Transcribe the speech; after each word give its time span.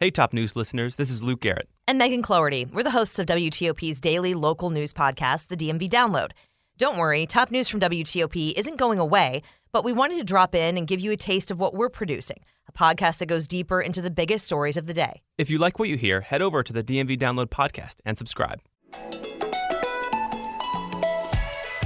Hey, 0.00 0.12
top 0.12 0.32
news 0.32 0.54
listeners, 0.54 0.94
this 0.94 1.10
is 1.10 1.24
Luke 1.24 1.40
Garrett. 1.40 1.68
And 1.88 1.98
Megan 1.98 2.22
Cloherty. 2.22 2.66
We're 2.66 2.84
the 2.84 2.92
hosts 2.92 3.18
of 3.18 3.26
WTOP's 3.26 4.00
daily 4.00 4.32
local 4.32 4.70
news 4.70 4.92
podcast, 4.92 5.48
the 5.48 5.56
DMV 5.56 5.88
Download. 5.88 6.30
Don't 6.76 6.98
worry, 6.98 7.26
top 7.26 7.50
news 7.50 7.68
from 7.68 7.80
WTOP 7.80 8.52
isn't 8.56 8.76
going 8.76 9.00
away, 9.00 9.42
but 9.72 9.82
we 9.82 9.92
wanted 9.92 10.18
to 10.18 10.22
drop 10.22 10.54
in 10.54 10.78
and 10.78 10.86
give 10.86 11.00
you 11.00 11.10
a 11.10 11.16
taste 11.16 11.50
of 11.50 11.58
what 11.58 11.74
we're 11.74 11.88
producing 11.88 12.36
a 12.68 12.72
podcast 12.72 13.18
that 13.18 13.26
goes 13.26 13.48
deeper 13.48 13.80
into 13.80 14.00
the 14.00 14.08
biggest 14.08 14.46
stories 14.46 14.76
of 14.76 14.86
the 14.86 14.94
day. 14.94 15.20
If 15.36 15.50
you 15.50 15.58
like 15.58 15.80
what 15.80 15.88
you 15.88 15.96
hear, 15.96 16.20
head 16.20 16.42
over 16.42 16.62
to 16.62 16.72
the 16.72 16.84
DMV 16.84 17.18
Download 17.18 17.46
podcast 17.46 17.96
and 18.04 18.16
subscribe. 18.16 18.60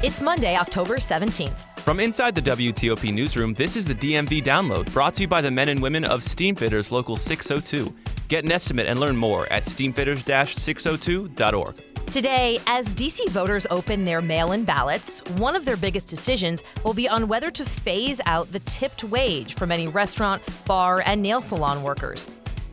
It's 0.02 0.20
Monday, 0.20 0.54
October 0.58 0.96
17th. 0.96 1.71
From 1.84 1.98
inside 1.98 2.36
the 2.36 2.42
WTOP 2.42 3.12
newsroom, 3.12 3.54
this 3.54 3.74
is 3.74 3.84
the 3.84 3.94
DMV 3.96 4.44
Download, 4.44 4.90
brought 4.92 5.14
to 5.14 5.22
you 5.22 5.26
by 5.26 5.40
the 5.40 5.50
men 5.50 5.68
and 5.68 5.82
women 5.82 6.04
of 6.04 6.20
Steamfitters 6.20 6.92
Local 6.92 7.16
602. 7.16 7.92
Get 8.28 8.44
an 8.44 8.52
estimate 8.52 8.86
and 8.86 9.00
learn 9.00 9.16
more 9.16 9.52
at 9.52 9.64
steamfitters-602.org. 9.64 11.74
Today, 12.06 12.60
as 12.68 12.94
DC 12.94 13.28
voters 13.30 13.66
open 13.68 14.04
their 14.04 14.22
mail 14.22 14.52
in 14.52 14.62
ballots, 14.62 15.24
one 15.38 15.56
of 15.56 15.64
their 15.64 15.76
biggest 15.76 16.06
decisions 16.06 16.62
will 16.84 16.94
be 16.94 17.08
on 17.08 17.26
whether 17.26 17.50
to 17.50 17.64
phase 17.64 18.20
out 18.26 18.52
the 18.52 18.60
tipped 18.60 19.02
wage 19.02 19.54
for 19.54 19.66
many 19.66 19.88
restaurant, 19.88 20.40
bar, 20.64 21.02
and 21.04 21.20
nail 21.20 21.40
salon 21.40 21.82
workers. 21.82 22.28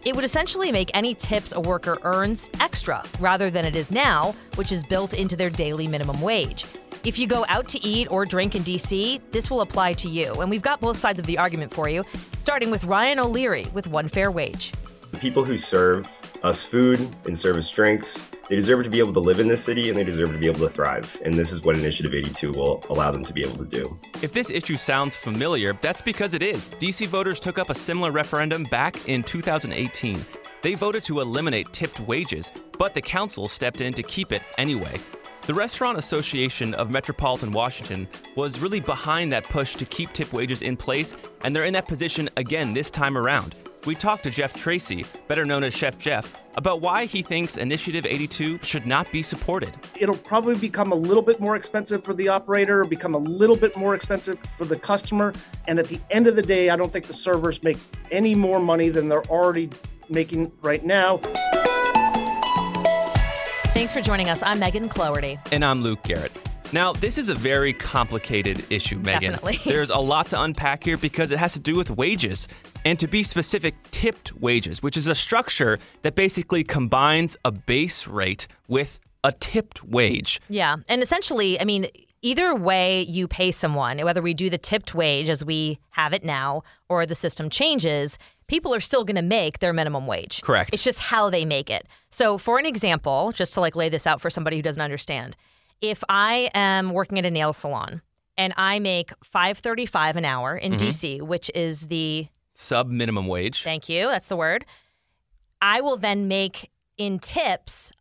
It 0.05 0.15
would 0.15 0.23
essentially 0.23 0.71
make 0.71 0.91
any 0.93 1.15
tips 1.15 1.51
a 1.53 1.59
worker 1.59 1.97
earns 2.03 2.51
extra 2.59 3.03
rather 3.19 3.49
than 3.49 3.65
it 3.65 3.75
is 3.75 3.89
now, 3.89 4.35
which 4.53 4.71
is 4.71 4.83
built 4.83 5.15
into 5.15 5.35
their 5.35 5.49
daily 5.49 5.87
minimum 5.87 6.21
wage. 6.21 6.67
If 7.05 7.17
you 7.17 7.27
go 7.27 7.45
out 7.47 7.69
to 7.69 7.79
eat 7.81 8.11
or 8.11 8.25
drink 8.25 8.55
in 8.55 8.63
DC, 8.63 9.21
this 9.31 9.49
will 9.49 9.61
apply 9.61 9.93
to 9.93 10.09
you. 10.09 10.33
And 10.33 10.49
we've 10.49 10.61
got 10.61 10.81
both 10.81 10.97
sides 10.97 11.17
of 11.17 11.25
the 11.25 11.37
argument 11.37 11.73
for 11.73 11.87
you, 11.87 12.03
starting 12.39 12.71
with 12.71 12.83
Ryan 12.83 13.19
O'Leary 13.19 13.67
with 13.73 13.87
One 13.87 14.09
Fair 14.09 14.31
Wage. 14.31 14.73
The 15.11 15.17
people 15.17 15.45
who 15.45 15.57
serve 15.57 16.07
us 16.43 16.61
food 16.61 16.99
and 17.25 17.39
serve 17.39 17.55
us 17.55 17.71
drinks, 17.71 18.27
they 18.49 18.57
deserve 18.57 18.83
to 18.83 18.89
be 18.89 18.99
able 18.99 19.13
to 19.13 19.19
live 19.21 19.39
in 19.39 19.47
this 19.47 19.63
city 19.63 19.87
and 19.87 19.97
they 19.97 20.03
deserve 20.03 20.33
to 20.33 20.37
be 20.37 20.47
able 20.47 20.59
to 20.59 20.69
thrive. 20.69 21.19
And 21.23 21.35
this 21.35 21.53
is 21.53 21.63
what 21.63 21.77
Initiative 21.77 22.13
82 22.13 22.51
will 22.51 22.83
allow 22.89 23.11
them 23.11 23.23
to 23.23 23.33
be 23.33 23.43
able 23.43 23.57
to 23.57 23.65
do. 23.65 23.97
If 24.21 24.33
this 24.33 24.49
issue 24.49 24.75
sounds 24.75 25.15
familiar, 25.15 25.73
that's 25.81 26.01
because 26.01 26.33
it 26.33 26.41
is. 26.41 26.67
DC 26.67 27.07
voters 27.07 27.39
took 27.39 27.57
up 27.57 27.69
a 27.69 27.75
similar 27.75 28.11
referendum 28.11 28.63
back 28.65 29.07
in 29.07 29.23
2018. 29.23 30.19
They 30.61 30.73
voted 30.73 31.03
to 31.03 31.21
eliminate 31.21 31.71
tipped 31.71 32.01
wages, 32.01 32.51
but 32.77 32.93
the 32.93 33.01
council 33.01 33.47
stepped 33.47 33.79
in 33.79 33.93
to 33.93 34.03
keep 34.03 34.33
it 34.33 34.41
anyway. 34.57 34.97
The 35.49 35.55
Restaurant 35.55 35.97
Association 35.97 36.75
of 36.75 36.91
Metropolitan 36.91 37.51
Washington 37.51 38.07
was 38.35 38.59
really 38.59 38.79
behind 38.79 39.33
that 39.33 39.45
push 39.45 39.75
to 39.77 39.83
keep 39.83 40.13
tip 40.13 40.31
wages 40.31 40.61
in 40.61 40.77
place, 40.77 41.15
and 41.43 41.55
they're 41.55 41.65
in 41.65 41.73
that 41.73 41.87
position 41.87 42.29
again 42.37 42.71
this 42.71 42.91
time 42.91 43.17
around. 43.17 43.59
We 43.87 43.95
talked 43.95 44.21
to 44.25 44.29
Geoff 44.29 44.53
Tracy, 44.53 45.05
better 45.27 45.45
known 45.45 45.63
as 45.63 45.73
Chef 45.73 45.97
Geoff, 45.97 46.39
about 46.55 46.81
why 46.81 47.05
he 47.05 47.23
thinks 47.23 47.57
Initiative 47.57 48.05
82 48.05 48.59
should 48.61 48.85
not 48.85 49.11
be 49.11 49.23
supported. 49.23 49.75
It'll 49.99 50.13
probably 50.13 50.53
become 50.53 50.91
a 50.91 50.95
little 50.95 51.23
bit 51.23 51.39
more 51.39 51.55
expensive 51.55 52.03
for 52.03 52.13
the 52.13 52.27
operator, 52.27 52.85
become 52.85 53.15
a 53.15 53.17
little 53.17 53.57
bit 53.57 53.75
more 53.75 53.95
expensive 53.95 54.37
for 54.55 54.65
the 54.65 54.77
customer, 54.77 55.33
and 55.67 55.79
at 55.79 55.87
the 55.87 55.99
end 56.11 56.27
of 56.27 56.35
the 56.35 56.43
day, 56.43 56.69
I 56.69 56.75
don't 56.75 56.93
think 56.93 57.07
the 57.07 57.13
servers 57.13 57.63
make 57.63 57.79
any 58.11 58.35
more 58.35 58.59
money 58.59 58.89
than 58.89 59.09
they're 59.09 59.25
already 59.25 59.71
making 60.09 60.51
right 60.61 60.85
now. 60.85 61.19
Thanks 63.79 63.93
for 63.93 64.01
joining 64.01 64.27
us. 64.27 64.43
I'm 64.43 64.59
Megan 64.59 64.89
Cloherty. 64.89 65.39
And 65.53 65.63
I'm 65.63 65.81
Luke 65.81 66.03
Garrett. 66.03 66.33
Now, 66.73 66.91
this 66.91 67.17
is 67.17 67.29
a 67.29 67.33
very 67.33 67.71
complicated 67.71 68.65
issue, 68.69 68.97
Megan. 68.97 69.31
Definitely. 69.31 69.59
There's 69.71 69.89
a 69.89 69.97
lot 69.97 70.25
to 70.31 70.41
unpack 70.41 70.83
here 70.83 70.97
because 70.97 71.31
it 71.31 71.39
has 71.39 71.53
to 71.53 71.61
do 71.61 71.75
with 71.75 71.89
wages. 71.91 72.49
And 72.83 72.99
to 72.99 73.07
be 73.07 73.23
specific, 73.23 73.75
tipped 73.91 74.35
wages, 74.35 74.83
which 74.83 74.97
is 74.97 75.07
a 75.07 75.15
structure 75.15 75.79
that 76.01 76.15
basically 76.15 76.61
combines 76.61 77.37
a 77.45 77.53
base 77.53 78.05
rate 78.05 78.49
with 78.67 78.99
a 79.23 79.31
tipped 79.31 79.81
wage. 79.85 80.41
Yeah. 80.49 80.75
And 80.89 81.01
essentially, 81.01 81.57
I 81.57 81.63
mean, 81.63 81.87
either 82.21 82.53
way 82.53 83.03
you 83.03 83.29
pay 83.29 83.49
someone, 83.49 83.99
whether 83.99 84.21
we 84.21 84.33
do 84.33 84.49
the 84.49 84.57
tipped 84.57 84.93
wage 84.93 85.29
as 85.29 85.45
we 85.45 85.79
have 85.91 86.11
it 86.11 86.25
now 86.25 86.63
or 86.89 87.05
the 87.05 87.15
system 87.15 87.49
changes, 87.49 88.17
people 88.49 88.73
are 88.75 88.79
still 88.81 89.05
going 89.05 89.15
to 89.15 89.21
make 89.21 89.59
their 89.59 89.71
minimum 89.71 90.07
wage. 90.07 90.41
Correct. 90.41 90.71
It's 90.73 90.83
just 90.83 90.99
how 90.99 91.29
they 91.29 91.45
make 91.45 91.69
it. 91.69 91.87
So, 92.09 92.37
for 92.37 92.59
an 92.59 92.65
example, 92.65 93.31
just 93.33 93.53
to 93.53 93.61
like 93.61 93.75
lay 93.75 93.87
this 93.87 94.05
out 94.05 94.19
for 94.19 94.29
somebody 94.29 94.57
who 94.57 94.61
doesn't 94.61 94.81
understand, 94.81 95.37
if 95.81 96.03
I 96.09 96.49
am 96.53 96.91
working 96.91 97.17
at 97.17 97.25
a 97.25 97.31
nail 97.31 97.53
salon 97.53 98.01
and 98.37 98.53
I 98.57 98.79
make 98.79 99.11
5.35 99.21 100.15
an 100.17 100.25
hour 100.25 100.57
in 100.57 100.73
mm-hmm. 100.73 100.87
DC, 100.87 101.21
which 101.21 101.49
is 101.55 101.87
the 101.87 102.27
Sub 102.53 102.89
minimum 102.89 103.27
wage. 103.27 103.63
Thank 103.63 103.87
you. 103.87 104.07
That's 104.07 104.27
the 104.27 104.35
word. 104.35 104.65
I 105.61 105.79
will 105.79 105.95
then 105.95 106.27
make 106.27 106.69
in 106.97 107.19
tips 107.19 107.91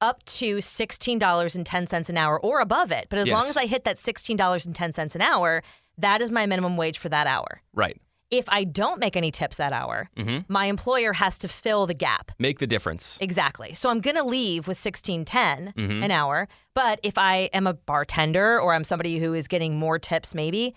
up 0.00 0.24
to 0.24 0.58
$16.10 0.58 2.08
an 2.08 2.16
hour 2.16 2.40
or 2.40 2.60
above 2.60 2.90
it. 2.90 3.08
But 3.10 3.18
as 3.18 3.28
long 3.28 3.44
as 3.44 3.56
I 3.56 3.66
hit 3.66 3.84
that 3.84 3.96
$16.10 3.96 5.14
an 5.14 5.20
hour, 5.20 5.62
that 5.98 6.22
is 6.22 6.30
my 6.30 6.46
minimum 6.46 6.78
wage 6.78 6.98
for 6.98 7.10
that 7.10 7.26
hour. 7.26 7.60
Right. 7.74 8.00
If 8.30 8.44
I 8.48 8.62
don't 8.64 9.00
make 9.00 9.16
any 9.16 9.30
tips 9.32 9.56
that 9.56 9.72
hour, 9.72 10.08
my 10.48 10.66
employer 10.66 11.12
has 11.14 11.38
to 11.40 11.48
fill 11.48 11.86
the 11.86 11.94
gap. 11.94 12.30
Make 12.38 12.60
the 12.60 12.66
difference. 12.66 13.18
Exactly. 13.20 13.74
So 13.74 13.90
I'm 13.90 14.00
going 14.00 14.16
to 14.16 14.22
leave 14.22 14.68
with 14.68 14.78
16.10 14.78 15.74
Mm-hmm. 15.74 16.02
an 16.04 16.10
hour, 16.10 16.46
but 16.74 17.00
if 17.02 17.18
I 17.18 17.50
am 17.52 17.66
a 17.66 17.74
bartender 17.74 18.60
or 18.60 18.72
I'm 18.74 18.84
somebody 18.84 19.18
who 19.18 19.34
is 19.34 19.48
getting 19.48 19.78
more 19.78 19.98
tips 19.98 20.34
maybe, 20.34 20.74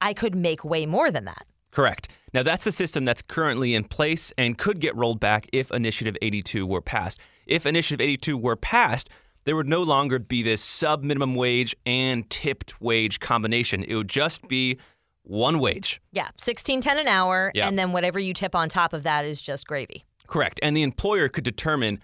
I 0.00 0.14
could 0.14 0.34
make 0.34 0.64
way 0.64 0.84
more 0.86 1.10
than 1.12 1.24
that. 1.26 1.46
Correct. 1.70 2.08
Now, 2.32 2.42
that's 2.42 2.64
the 2.64 2.72
system 2.72 3.04
that's 3.04 3.22
currently 3.22 3.74
in 3.74 3.84
place 3.84 4.32
and 4.36 4.58
could 4.58 4.80
get 4.80 4.96
rolled 4.96 5.20
back 5.20 5.46
if 5.52 5.70
Initiative 5.70 6.16
82 6.22 6.66
were 6.66 6.80
passed. 6.82 7.20
If 7.46 7.66
Initiative 7.66 8.00
82 8.00 8.36
were 8.36 8.56
passed, 8.56 9.10
there 9.44 9.54
would 9.56 9.68
no 9.68 9.82
longer 9.82 10.18
be 10.18 10.42
this 10.42 10.60
sub 10.62 11.04
minimum 11.04 11.34
wage 11.34 11.76
and 11.86 12.28
tipped 12.30 12.80
wage 12.80 13.20
combination. 13.20 13.84
It 13.84 13.94
would 13.94 14.08
just 14.08 14.48
be 14.48 14.78
one 15.26 15.58
wage. 15.58 16.00
Yeah, 16.12 16.28
16.10 16.38 17.00
an 17.00 17.08
hour 17.08 17.50
Yeah. 17.54 17.66
and 17.68 17.78
then 17.78 17.92
whatever 17.92 18.18
you 18.18 18.32
tip 18.32 18.54
on 18.54 18.68
top 18.68 18.92
of 18.92 19.02
that 19.02 19.24
is 19.24 19.40
just 19.42 19.66
gravy. 19.66 20.04
Correct. 20.26 20.58
And 20.62 20.76
the 20.76 20.82
employer 20.82 21.28
could 21.28 21.44
determine 21.44 22.00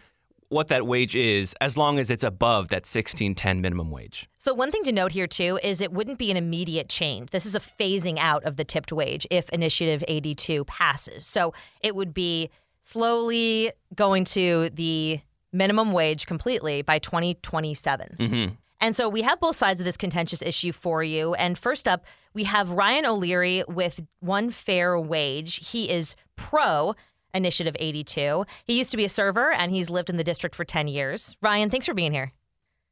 what 0.49 0.69
that 0.69 0.87
wage 0.87 1.17
is 1.17 1.55
as 1.63 1.79
long 1.79 1.99
as 1.99 2.11
it's 2.11 2.23
above 2.23 2.69
that 2.69 2.85
1610 2.85 3.63
minimum 3.63 3.91
wage. 3.91 4.29
So, 4.37 4.53
one 4.53 4.71
thing 4.71 4.85
to 4.85 4.93
note 4.93 5.13
here, 5.13 5.27
too, 5.27 5.59
is 5.63 5.81
it 5.81 5.93
wouldn't 5.93 6.19
be 6.19 6.31
an 6.31 6.37
immediate 6.37 6.91
change. 6.91 7.31
This 7.31 7.47
is 7.47 7.55
a 7.55 7.59
phasing 7.59 8.19
out 8.19 8.45
of 8.45 8.57
the 8.57 8.65
tipped 8.65 8.93
wage 8.93 9.27
if 9.31 9.49
Initiative 9.49 10.05
82 10.07 10.65
passes. 10.67 11.25
So, 11.25 11.55
it 11.81 11.95
would 11.97 12.13
be 12.13 12.51
slowly 12.83 13.73
going 13.95 14.25
to 14.25 14.69
the 14.71 15.21
minimum 15.53 15.93
wage 15.93 16.27
completely 16.27 16.83
by 16.83 16.99
2027. 16.99 18.17
Mm-hmm. 18.19 18.55
And 18.83 18.97
so 18.97 19.09
we 19.09 19.23
have 19.23 19.39
both 19.39 19.55
sides 19.55 19.81
of 19.81 19.85
this 19.85 19.97
contentious 19.97 20.43
issue 20.43 20.73
for 20.73 21.05
you. 21.05 21.35
And 21.35 21.57
first 21.57 21.87
up, 21.87 22.05
we 22.35 22.45
have 22.45 22.73
Ryan 22.73 23.07
O'Leary 23.07 23.63
with 23.69 24.03
One 24.19 24.51
Fair 24.51 24.99
Wage. 24.99 25.71
He 25.71 25.89
is 25.89 26.17
pro 26.35 26.95
Initiative 27.33 27.77
82. 27.79 28.45
He 28.65 28.77
used 28.77 28.91
to 28.91 28.97
be 28.97 29.05
a 29.05 29.09
server 29.09 29.53
and 29.53 29.71
he's 29.71 29.89
lived 29.89 30.11
in 30.11 30.17
the 30.17 30.25
district 30.25 30.57
for 30.57 30.65
10 30.65 30.89
years. 30.89 31.37
Ryan, 31.41 31.71
thanks 31.71 31.87
for 31.87 31.95
being 31.95 32.13
here. 32.13 32.33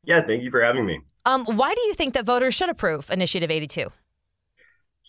Yeah, 0.04 0.22
thank 0.22 0.44
you 0.44 0.50
for 0.52 0.62
having 0.62 0.86
me. 0.86 1.00
Um, 1.26 1.44
why 1.44 1.74
do 1.74 1.82
you 1.82 1.94
think 1.94 2.14
that 2.14 2.24
voters 2.24 2.54
should 2.54 2.70
approve 2.70 3.10
Initiative 3.10 3.50
82? 3.50 3.90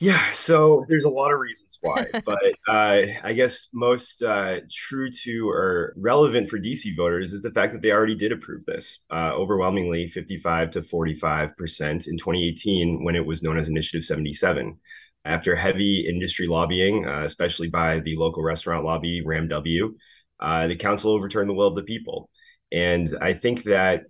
Yeah, 0.02 0.32
so 0.32 0.84
there's 0.90 1.06
a 1.06 1.10
lot 1.10 1.32
of 1.32 1.40
reasons 1.40 1.78
why, 1.80 2.06
but 2.26 2.42
uh, 2.68 3.04
I 3.24 3.34
guess 3.34 3.70
most 3.72 4.24
uh, 4.24 4.62
true 4.72 5.12
to 5.24 5.48
or 5.48 5.94
relevant 5.96 6.50
for 6.50 6.58
DC 6.58 6.96
voters 6.98 7.34
is 7.34 7.44
the 7.44 7.52
fact 7.52 7.72
that 7.74 7.84
they 7.84 7.92
already 7.92 8.16
did 8.16 8.32
approve 8.32 8.66
this 8.66 9.02
uh, 9.12 9.32
overwhelmingly 9.36 10.08
55 10.08 10.72
to 10.72 10.82
45 10.82 11.56
percent 11.56 12.08
in 12.08 12.18
2018 12.18 13.04
when 13.06 13.16
it 13.16 13.28
was 13.28 13.44
known 13.44 13.60
as 13.60 13.70
Initiative 13.70 14.04
77. 14.04 14.80
After 15.24 15.56
heavy 15.56 16.08
industry 16.10 16.48
lobbying, 16.48 17.08
uh, 17.08 17.22
especially 17.24 17.68
by 17.68 18.00
the 18.00 18.16
local 18.16 18.42
restaurant 18.42 18.84
lobby, 18.84 19.22
RAMW, 19.24 19.94
uh, 20.40 20.66
the 20.66 20.76
council 20.76 21.12
overturned 21.12 21.48
the 21.48 21.54
will 21.54 21.68
of 21.68 21.76
the 21.76 21.84
people. 21.84 22.28
And 22.72 23.08
I 23.22 23.34
think 23.34 23.62
that, 23.66 24.06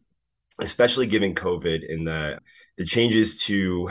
especially 0.62 1.08
given 1.08 1.36
COVID 1.36 1.82
and 1.92 2.08
the 2.08 2.40
the 2.78 2.86
changes 2.86 3.44
to 3.44 3.90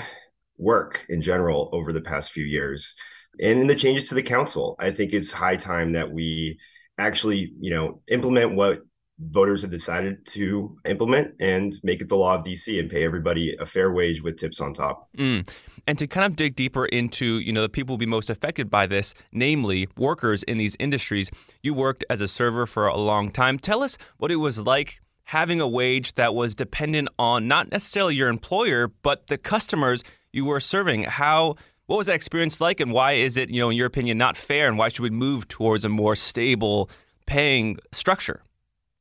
work 0.60 1.06
in 1.08 1.22
general 1.22 1.68
over 1.72 1.92
the 1.92 2.00
past 2.00 2.30
few 2.30 2.44
years 2.44 2.94
and 3.40 3.60
in 3.60 3.66
the 3.66 3.74
changes 3.74 4.08
to 4.08 4.14
the 4.14 4.22
council 4.22 4.76
i 4.78 4.90
think 4.90 5.12
it's 5.12 5.32
high 5.32 5.56
time 5.56 5.92
that 5.92 6.12
we 6.12 6.58
actually 6.98 7.52
you 7.60 7.70
know 7.70 8.00
implement 8.08 8.54
what 8.54 8.80
voters 9.18 9.60
have 9.60 9.70
decided 9.70 10.24
to 10.24 10.76
implement 10.86 11.34
and 11.40 11.78
make 11.82 12.00
it 12.00 12.08
the 12.08 12.16
law 12.16 12.36
of 12.36 12.44
dc 12.44 12.78
and 12.78 12.90
pay 12.90 13.04
everybody 13.04 13.56
a 13.60 13.66
fair 13.66 13.92
wage 13.92 14.22
with 14.22 14.38
tips 14.38 14.60
on 14.60 14.72
top 14.72 15.08
Mm. 15.16 15.48
And 15.86 15.98
to 15.98 16.06
kind 16.06 16.26
of 16.26 16.36
dig 16.36 16.56
deeper 16.56 16.84
into, 16.86 17.40
you 17.40 17.52
know, 17.52 17.62
the 17.62 17.68
people 17.68 17.94
will 17.94 17.98
be 17.98 18.06
most 18.06 18.30
affected 18.30 18.70
by 18.70 18.86
this, 18.86 19.14
namely 19.32 19.88
workers 19.96 20.42
in 20.44 20.58
these 20.58 20.76
industries. 20.78 21.30
You 21.62 21.74
worked 21.74 22.04
as 22.10 22.20
a 22.20 22.28
server 22.28 22.66
for 22.66 22.86
a 22.86 22.96
long 22.96 23.30
time. 23.30 23.58
Tell 23.58 23.82
us 23.82 23.98
what 24.18 24.30
it 24.30 24.36
was 24.36 24.60
like 24.60 25.00
having 25.24 25.60
a 25.60 25.68
wage 25.68 26.14
that 26.16 26.34
was 26.34 26.56
dependent 26.56 27.08
on 27.16 27.46
not 27.46 27.70
necessarily 27.70 28.16
your 28.16 28.28
employer, 28.28 28.88
but 29.02 29.28
the 29.28 29.38
customers 29.38 30.02
you 30.32 30.44
were 30.44 30.60
serving. 30.60 31.04
How 31.04 31.56
what 31.86 31.96
was 31.96 32.06
that 32.06 32.14
experience 32.14 32.60
like 32.60 32.78
and 32.80 32.92
why 32.92 33.12
is 33.12 33.36
it, 33.36 33.50
you 33.50 33.60
know, 33.60 33.70
in 33.70 33.76
your 33.76 33.86
opinion, 33.86 34.16
not 34.16 34.36
fair 34.36 34.68
and 34.68 34.78
why 34.78 34.88
should 34.88 35.02
we 35.02 35.10
move 35.10 35.48
towards 35.48 35.84
a 35.84 35.88
more 35.88 36.14
stable 36.14 36.88
paying 37.26 37.78
structure? 37.92 38.42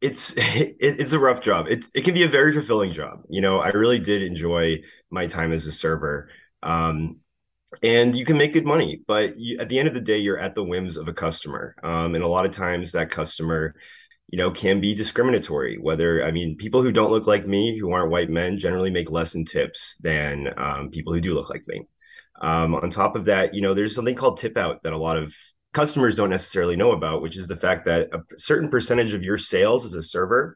It's 0.01 0.33
it, 0.37 0.77
it's 0.79 1.11
a 1.13 1.19
rough 1.19 1.41
job. 1.41 1.67
It's 1.69 1.91
it 1.93 2.03
can 2.03 2.13
be 2.13 2.23
a 2.23 2.27
very 2.27 2.53
fulfilling 2.53 2.91
job. 2.91 3.23
You 3.29 3.41
know, 3.41 3.59
I 3.59 3.69
really 3.69 3.99
did 3.99 4.23
enjoy 4.23 4.81
my 5.09 5.27
time 5.27 5.51
as 5.51 5.65
a 5.65 5.71
server. 5.71 6.29
Um, 6.63 7.17
and 7.83 8.15
you 8.15 8.25
can 8.25 8.37
make 8.37 8.53
good 8.53 8.65
money, 8.65 9.01
but 9.05 9.37
you, 9.37 9.59
at 9.59 9.69
the 9.69 9.77
end 9.77 9.87
of 9.87 9.93
the 9.93 10.01
day, 10.01 10.17
you're 10.17 10.39
at 10.39 10.55
the 10.55 10.63
whims 10.63 10.97
of 10.97 11.07
a 11.07 11.13
customer. 11.13 11.75
Um, 11.83 12.15
and 12.15 12.23
a 12.23 12.27
lot 12.27 12.45
of 12.45 12.51
times 12.51 12.93
that 12.93 13.11
customer 13.11 13.75
you 14.31 14.37
know, 14.37 14.51
can 14.51 14.79
be 14.79 14.93
discriminatory. 14.93 15.77
Whether, 15.79 16.23
I 16.23 16.31
mean, 16.31 16.55
people 16.55 16.83
who 16.83 16.91
don't 16.91 17.11
look 17.11 17.25
like 17.25 17.47
me, 17.47 17.77
who 17.77 17.91
aren't 17.91 18.11
white 18.11 18.29
men, 18.29 18.59
generally 18.59 18.91
make 18.91 19.09
less 19.09 19.33
in 19.33 19.43
tips 19.43 19.95
than 20.01 20.53
um, 20.55 20.89
people 20.91 21.13
who 21.13 21.19
do 21.19 21.33
look 21.33 21.49
like 21.49 21.67
me. 21.67 21.87
Um, 22.41 22.75
on 22.75 22.89
top 22.91 23.15
of 23.15 23.25
that, 23.25 23.55
you 23.55 23.61
know, 23.61 23.73
there's 23.73 23.95
something 23.95 24.15
called 24.15 24.37
tip 24.37 24.55
out 24.55 24.83
that 24.83 24.93
a 24.93 24.97
lot 24.97 25.17
of 25.17 25.33
customers 25.73 26.15
don't 26.15 26.29
necessarily 26.29 26.75
know 26.75 26.91
about, 26.91 27.21
which 27.21 27.37
is 27.37 27.47
the 27.47 27.57
fact 27.57 27.85
that 27.85 28.13
a 28.13 28.21
certain 28.37 28.69
percentage 28.69 29.13
of 29.13 29.23
your 29.23 29.37
sales 29.37 29.83
as 29.83 29.95
a 29.95 30.03
server, 30.03 30.55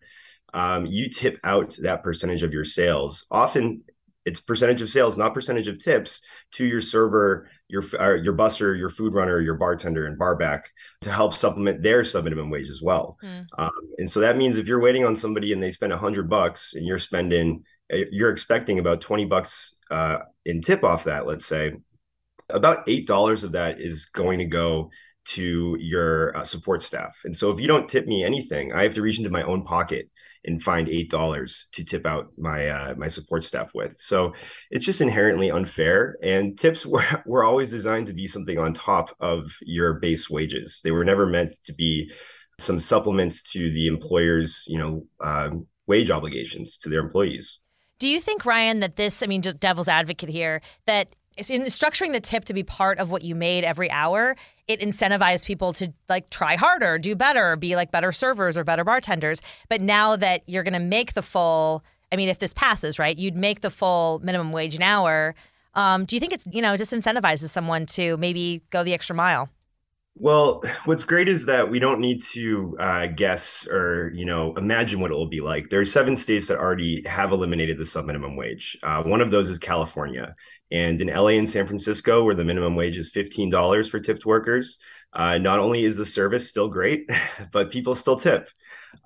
um, 0.53 0.85
you 0.85 1.09
tip 1.09 1.39
out 1.43 1.75
that 1.81 2.03
percentage 2.03 2.43
of 2.43 2.53
your 2.53 2.63
sales. 2.63 3.25
Often 3.31 3.83
it's 4.23 4.39
percentage 4.39 4.81
of 4.81 4.89
sales, 4.89 5.17
not 5.17 5.33
percentage 5.33 5.67
of 5.67 5.83
tips 5.83 6.21
to 6.51 6.65
your 6.65 6.79
server, 6.79 7.49
your 7.67 7.83
your 8.17 8.33
busser, 8.33 8.77
your 8.77 8.89
food 8.89 9.13
runner, 9.13 9.39
your 9.39 9.55
bartender, 9.55 10.05
and 10.05 10.17
barback 10.17 10.69
to 11.01 11.11
help 11.11 11.33
supplement 11.33 11.81
their 11.81 12.03
sub 12.03 12.25
minimum 12.25 12.49
wage 12.49 12.69
as 12.69 12.81
well. 12.81 13.17
Mm. 13.23 13.45
Um, 13.57 13.71
and 13.97 14.09
so 14.09 14.19
that 14.19 14.37
means 14.37 14.57
if 14.57 14.67
you're 14.67 14.81
waiting 14.81 15.05
on 15.05 15.15
somebody 15.15 15.53
and 15.53 15.61
they 15.61 15.71
spend 15.71 15.93
a 15.93 15.97
hundred 15.97 16.29
bucks 16.29 16.73
and 16.75 16.85
you're 16.85 16.99
spending, 16.99 17.63
eh, 17.89 18.05
you're 18.11 18.31
expecting 18.31 18.79
about 18.79 19.01
twenty 19.01 19.25
bucks 19.25 19.73
uh, 19.89 20.19
in 20.45 20.61
tip 20.61 20.83
off 20.83 21.05
that. 21.05 21.25
Let's 21.25 21.45
say 21.45 21.73
about 22.49 22.83
eight 22.87 23.07
dollars 23.07 23.43
of 23.43 23.53
that 23.53 23.79
is 23.79 24.05
going 24.05 24.39
to 24.39 24.45
go 24.45 24.91
to 25.25 25.77
your 25.79 26.35
uh, 26.35 26.43
support 26.43 26.83
staff. 26.83 27.17
And 27.23 27.35
so 27.35 27.49
if 27.51 27.59
you 27.59 27.67
don't 27.67 27.89
tip 27.89 28.05
me 28.05 28.23
anything, 28.23 28.73
I 28.73 28.83
have 28.83 28.95
to 28.95 29.01
reach 29.01 29.17
into 29.17 29.29
my 29.29 29.43
own 29.43 29.63
pocket 29.63 30.09
and 30.45 30.61
find 30.61 30.89
eight 30.89 31.09
dollars 31.09 31.67
to 31.73 31.83
tip 31.83 32.05
out 32.05 32.31
my 32.37 32.67
uh, 32.67 32.95
my 32.97 33.07
support 33.07 33.43
staff 33.43 33.71
with. 33.73 33.97
So 33.99 34.33
it's 34.71 34.85
just 34.85 35.01
inherently 35.01 35.51
unfair. 35.51 36.17
And 36.23 36.57
tips 36.57 36.85
were 36.85 37.03
were 37.25 37.43
always 37.43 37.71
designed 37.71 38.07
to 38.07 38.13
be 38.13 38.27
something 38.27 38.57
on 38.57 38.73
top 38.73 39.15
of 39.19 39.51
your 39.61 39.95
base 39.95 40.29
wages. 40.29 40.81
They 40.83 40.91
were 40.91 41.05
never 41.05 41.25
meant 41.25 41.51
to 41.65 41.73
be 41.73 42.11
some 42.59 42.79
supplements 42.79 43.41
to 43.51 43.71
the 43.71 43.87
employer's 43.87 44.63
you 44.67 44.77
know 44.77 45.05
um, 45.23 45.67
wage 45.87 46.11
obligations 46.11 46.77
to 46.77 46.89
their 46.89 47.01
employees. 47.01 47.59
Do 47.99 48.07
you 48.07 48.19
think 48.19 48.45
Ryan 48.45 48.79
that 48.81 48.95
this? 48.95 49.23
I 49.23 49.27
mean, 49.27 49.41
just 49.41 49.59
devil's 49.59 49.87
advocate 49.87 50.29
here 50.29 50.61
that 50.87 51.15
in 51.37 51.63
structuring 51.63 52.13
the 52.13 52.19
tip 52.19 52.45
to 52.45 52.53
be 52.53 52.63
part 52.63 52.99
of 52.99 53.11
what 53.11 53.23
you 53.23 53.35
made 53.35 53.63
every 53.63 53.89
hour, 53.91 54.35
it 54.67 54.79
incentivized 54.79 55.45
people 55.45 55.73
to 55.73 55.93
like 56.09 56.29
try 56.29 56.55
harder, 56.55 56.97
do 56.97 57.15
better, 57.15 57.55
be 57.55 57.75
like 57.75 57.91
better 57.91 58.11
servers 58.11 58.57
or 58.57 58.63
better 58.63 58.83
bartenders. 58.83 59.41
But 59.69 59.81
now 59.81 60.15
that 60.15 60.43
you're 60.47 60.63
going 60.63 60.73
to 60.73 60.79
make 60.79 61.13
the 61.13 61.21
full, 61.21 61.83
I 62.11 62.15
mean, 62.15 62.29
if 62.29 62.39
this 62.39 62.53
passes, 62.53 62.99
right, 62.99 63.17
you'd 63.17 63.35
make 63.35 63.61
the 63.61 63.69
full 63.69 64.19
minimum 64.23 64.51
wage 64.51 64.75
an 64.75 64.83
hour. 64.83 65.35
Um, 65.75 66.05
do 66.05 66.15
you 66.15 66.19
think 66.19 66.33
it's 66.33 66.47
you 66.51 66.61
know 66.61 66.75
disincentivizes 66.75 67.49
someone 67.49 67.85
to 67.87 68.17
maybe 68.17 68.61
go 68.69 68.83
the 68.83 68.93
extra 68.93 69.15
mile? 69.15 69.49
Well, 70.15 70.63
what's 70.85 71.03
great 71.03 71.27
is 71.27 71.47
that 71.47 71.71
we 71.71 71.79
don't 71.79 71.99
need 71.99 72.21
to 72.33 72.77
uh, 72.79 73.07
guess 73.07 73.67
or 73.67 74.11
you 74.13 74.25
know 74.25 74.53
imagine 74.55 74.99
what 74.99 75.09
it 75.09 75.15
will 75.15 75.27
be 75.27 75.41
like. 75.41 75.69
There 75.69 75.79
are 75.79 75.85
seven 75.85 76.15
states 76.15 76.47
that 76.47 76.59
already 76.59 77.03
have 77.07 77.31
eliminated 77.31 77.79
the 77.79 77.85
sub 77.85 78.05
minimum 78.05 78.35
wage. 78.35 78.77
Uh, 78.83 79.01
one 79.01 79.21
of 79.21 79.31
those 79.31 79.49
is 79.49 79.57
California, 79.57 80.35
and 80.73 80.99
in 80.99 81.07
LA 81.07 81.29
and 81.29 81.47
San 81.47 81.67
Francisco, 81.67 82.23
where 82.23 82.33
the 82.33 82.43
minimum 82.43 82.75
wage 82.75 82.97
is 82.97 83.11
$15 83.11 83.89
for 83.89 83.99
tipped 83.99 84.25
workers, 84.25 84.79
uh, 85.13 85.37
not 85.37 85.59
only 85.59 85.85
is 85.85 85.97
the 85.97 86.05
service 86.05 86.49
still 86.49 86.67
great, 86.67 87.07
but 87.51 87.69
people 87.69 87.93
still 87.93 88.15
tip. 88.15 88.49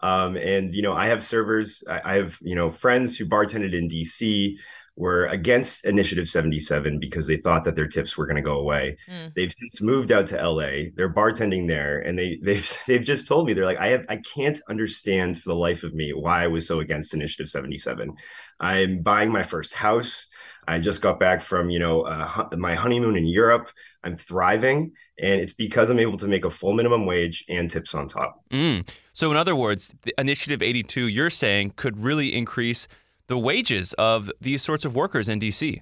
Um, 0.02 0.38
and, 0.38 0.72
you 0.74 0.82
know, 0.82 0.94
I 0.94 1.08
have 1.08 1.22
servers, 1.22 1.84
I, 1.90 2.02
I 2.06 2.16
have, 2.16 2.38
you 2.42 2.56
know, 2.56 2.70
friends 2.70 3.18
who 3.18 3.26
bartended 3.26 3.74
in 3.74 3.90
DC 3.90 4.56
were 4.96 5.26
against 5.28 5.86
Initiative 5.86 6.28
77 6.30 7.00
because 7.00 7.28
they 7.28 7.38
thought 7.38 7.66
that 7.66 7.76
their 7.76 7.88
tips 7.88 8.18
were 8.18 8.26
going 8.26 8.38
to 8.38 8.42
go 8.42 8.60
away. 8.60 8.98
Mm. 9.10 9.34
They've 9.36 9.54
since 9.60 9.82
moved 9.82 10.12
out 10.12 10.28
to 10.28 10.50
LA. 10.50 10.90
They're 10.96 11.14
bartending 11.14 11.68
there, 11.68 12.00
and 12.00 12.18
they 12.18 12.40
they've 12.44 12.78
they've 12.88 13.04
just 13.04 13.28
told 13.28 13.46
me 13.46 13.54
they're 13.54 13.66
like, 13.66 13.78
I 13.78 13.90
have 13.90 14.06
I 14.10 14.18
can't 14.18 14.60
understand 14.68 15.40
for 15.40 15.50
the 15.50 15.56
life 15.56 15.84
of 15.84 15.94
me 15.94 16.14
why 16.14 16.44
I 16.44 16.48
was 16.48 16.68
so 16.68 16.80
against 16.80 17.14
Initiative 17.14 17.48
77. 17.48 18.16
I'm 18.60 19.04
buying 19.04 19.32
my 19.32 19.44
first 19.44 19.76
house. 19.76 20.26
I 20.68 20.80
just 20.80 21.02
got 21.02 21.20
back 21.20 21.42
from, 21.42 21.70
you 21.70 21.80
know, 21.80 22.02
uh, 22.02 22.50
my 22.58 22.76
honeymoon 22.76 23.16
in 23.16 23.26
Europe. 23.26 23.70
I'm 24.04 24.18
thriving, 24.18 24.92
and 25.20 25.42
it's 25.42 25.54
because 25.54 25.90
I'm 25.90 26.00
able 26.00 26.18
to 26.18 26.28
make 26.28 26.46
a 26.46 26.50
full 26.50 26.74
minimum 26.74 27.06
wage 27.06 27.46
and 27.50 27.70
tips 27.70 27.96
on 27.96 28.08
top. 28.08 28.44
Mm. 28.52 28.88
So, 29.14 29.32
in 29.32 29.38
other 29.38 29.56
words, 29.56 29.96
the 30.04 30.14
Initiative 30.18 30.62
82, 30.62 31.08
you're 31.08 31.30
saying, 31.30 31.74
could 31.76 31.98
really 31.98 32.36
increase 32.36 32.88
the 33.28 33.38
wages 33.38 33.94
of 33.94 34.30
these 34.42 34.62
sorts 34.62 34.86
of 34.86 34.96
workers 34.96 35.30
in 35.30 35.40
DC. 35.40 35.82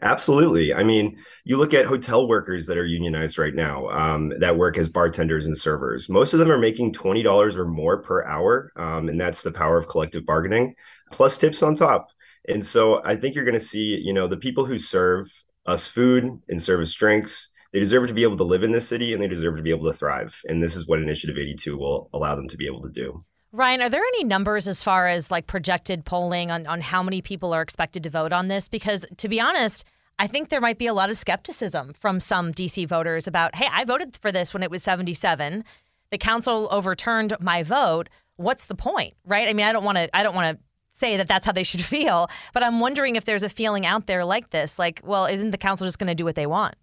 Absolutely. 0.00 0.72
I 0.72 0.84
mean, 0.84 1.18
you 1.44 1.56
look 1.56 1.74
at 1.74 1.86
hotel 1.86 2.28
workers 2.28 2.66
that 2.66 2.78
are 2.78 2.86
unionized 2.86 3.36
right 3.36 3.54
now 3.54 3.88
um, 3.88 4.32
that 4.38 4.56
work 4.56 4.78
as 4.78 4.88
bartenders 4.88 5.46
and 5.46 5.58
servers. 5.58 6.08
Most 6.08 6.32
of 6.32 6.38
them 6.38 6.52
are 6.52 6.58
making 6.58 6.92
$20 6.92 7.56
or 7.56 7.64
more 7.66 8.00
per 8.00 8.24
hour. 8.24 8.72
Um, 8.76 9.08
and 9.08 9.20
that's 9.20 9.42
the 9.42 9.50
power 9.50 9.76
of 9.76 9.88
collective 9.88 10.24
bargaining, 10.24 10.76
plus 11.10 11.36
tips 11.36 11.64
on 11.64 11.74
top. 11.74 12.10
And 12.48 12.66
so 12.66 13.02
I 13.04 13.16
think 13.16 13.34
you're 13.34 13.44
going 13.44 13.54
to 13.54 13.60
see, 13.60 14.00
you 14.02 14.12
know, 14.12 14.26
the 14.26 14.36
people 14.36 14.64
who 14.64 14.78
serve 14.78 15.26
us 15.66 15.86
food 15.86 16.40
and 16.48 16.62
service 16.62 16.94
drinks, 16.94 17.50
they 17.72 17.78
deserve 17.78 18.08
to 18.08 18.14
be 18.14 18.22
able 18.22 18.38
to 18.38 18.44
live 18.44 18.62
in 18.62 18.72
this 18.72 18.88
city 18.88 19.12
and 19.12 19.22
they 19.22 19.28
deserve 19.28 19.56
to 19.56 19.62
be 19.62 19.70
able 19.70 19.90
to 19.90 19.96
thrive. 19.96 20.40
And 20.46 20.62
this 20.62 20.74
is 20.74 20.88
what 20.88 21.00
Initiative 21.00 21.36
82 21.36 21.76
will 21.76 22.08
allow 22.12 22.34
them 22.34 22.48
to 22.48 22.56
be 22.56 22.66
able 22.66 22.80
to 22.82 22.90
do. 22.90 23.24
Ryan, 23.52 23.82
are 23.82 23.88
there 23.88 24.02
any 24.02 24.24
numbers 24.24 24.68
as 24.68 24.82
far 24.82 25.08
as 25.08 25.30
like 25.30 25.46
projected 25.46 26.04
polling 26.04 26.50
on, 26.50 26.66
on 26.66 26.80
how 26.80 27.02
many 27.02 27.22
people 27.22 27.54
are 27.54 27.62
expected 27.62 28.02
to 28.02 28.10
vote 28.10 28.32
on 28.32 28.48
this? 28.48 28.68
Because 28.68 29.06
to 29.18 29.28
be 29.28 29.40
honest, 29.40 29.84
I 30.18 30.26
think 30.26 30.48
there 30.48 30.60
might 30.60 30.78
be 30.78 30.86
a 30.86 30.94
lot 30.94 31.10
of 31.10 31.16
skepticism 31.16 31.92
from 31.94 32.20
some 32.20 32.52
DC 32.52 32.86
voters 32.88 33.26
about, 33.26 33.54
hey, 33.54 33.68
I 33.70 33.84
voted 33.84 34.16
for 34.16 34.32
this 34.32 34.52
when 34.52 34.62
it 34.62 34.70
was 34.70 34.82
77. 34.82 35.64
The 36.10 36.18
council 36.18 36.68
overturned 36.70 37.34
my 37.40 37.62
vote. 37.62 38.08
What's 38.36 38.66
the 38.66 38.74
point? 38.74 39.14
Right? 39.24 39.48
I 39.48 39.52
mean, 39.52 39.66
I 39.66 39.72
don't 39.72 39.84
want 39.84 39.98
to 39.98 40.14
I 40.16 40.22
don't 40.22 40.34
want 40.34 40.58
to 40.58 40.64
say 40.98 41.16
that 41.16 41.28
that's 41.28 41.46
how 41.46 41.52
they 41.52 41.62
should 41.62 41.80
feel. 41.84 42.28
But 42.52 42.62
I'm 42.62 42.80
wondering 42.80 43.16
if 43.16 43.24
there's 43.24 43.42
a 43.42 43.48
feeling 43.48 43.86
out 43.86 44.06
there 44.06 44.24
like 44.24 44.50
this, 44.50 44.78
like, 44.78 45.00
well, 45.04 45.26
isn't 45.26 45.50
the 45.50 45.58
council 45.58 45.86
just 45.86 45.98
going 45.98 46.08
to 46.08 46.14
do 46.14 46.24
what 46.24 46.34
they 46.34 46.46
want? 46.46 46.74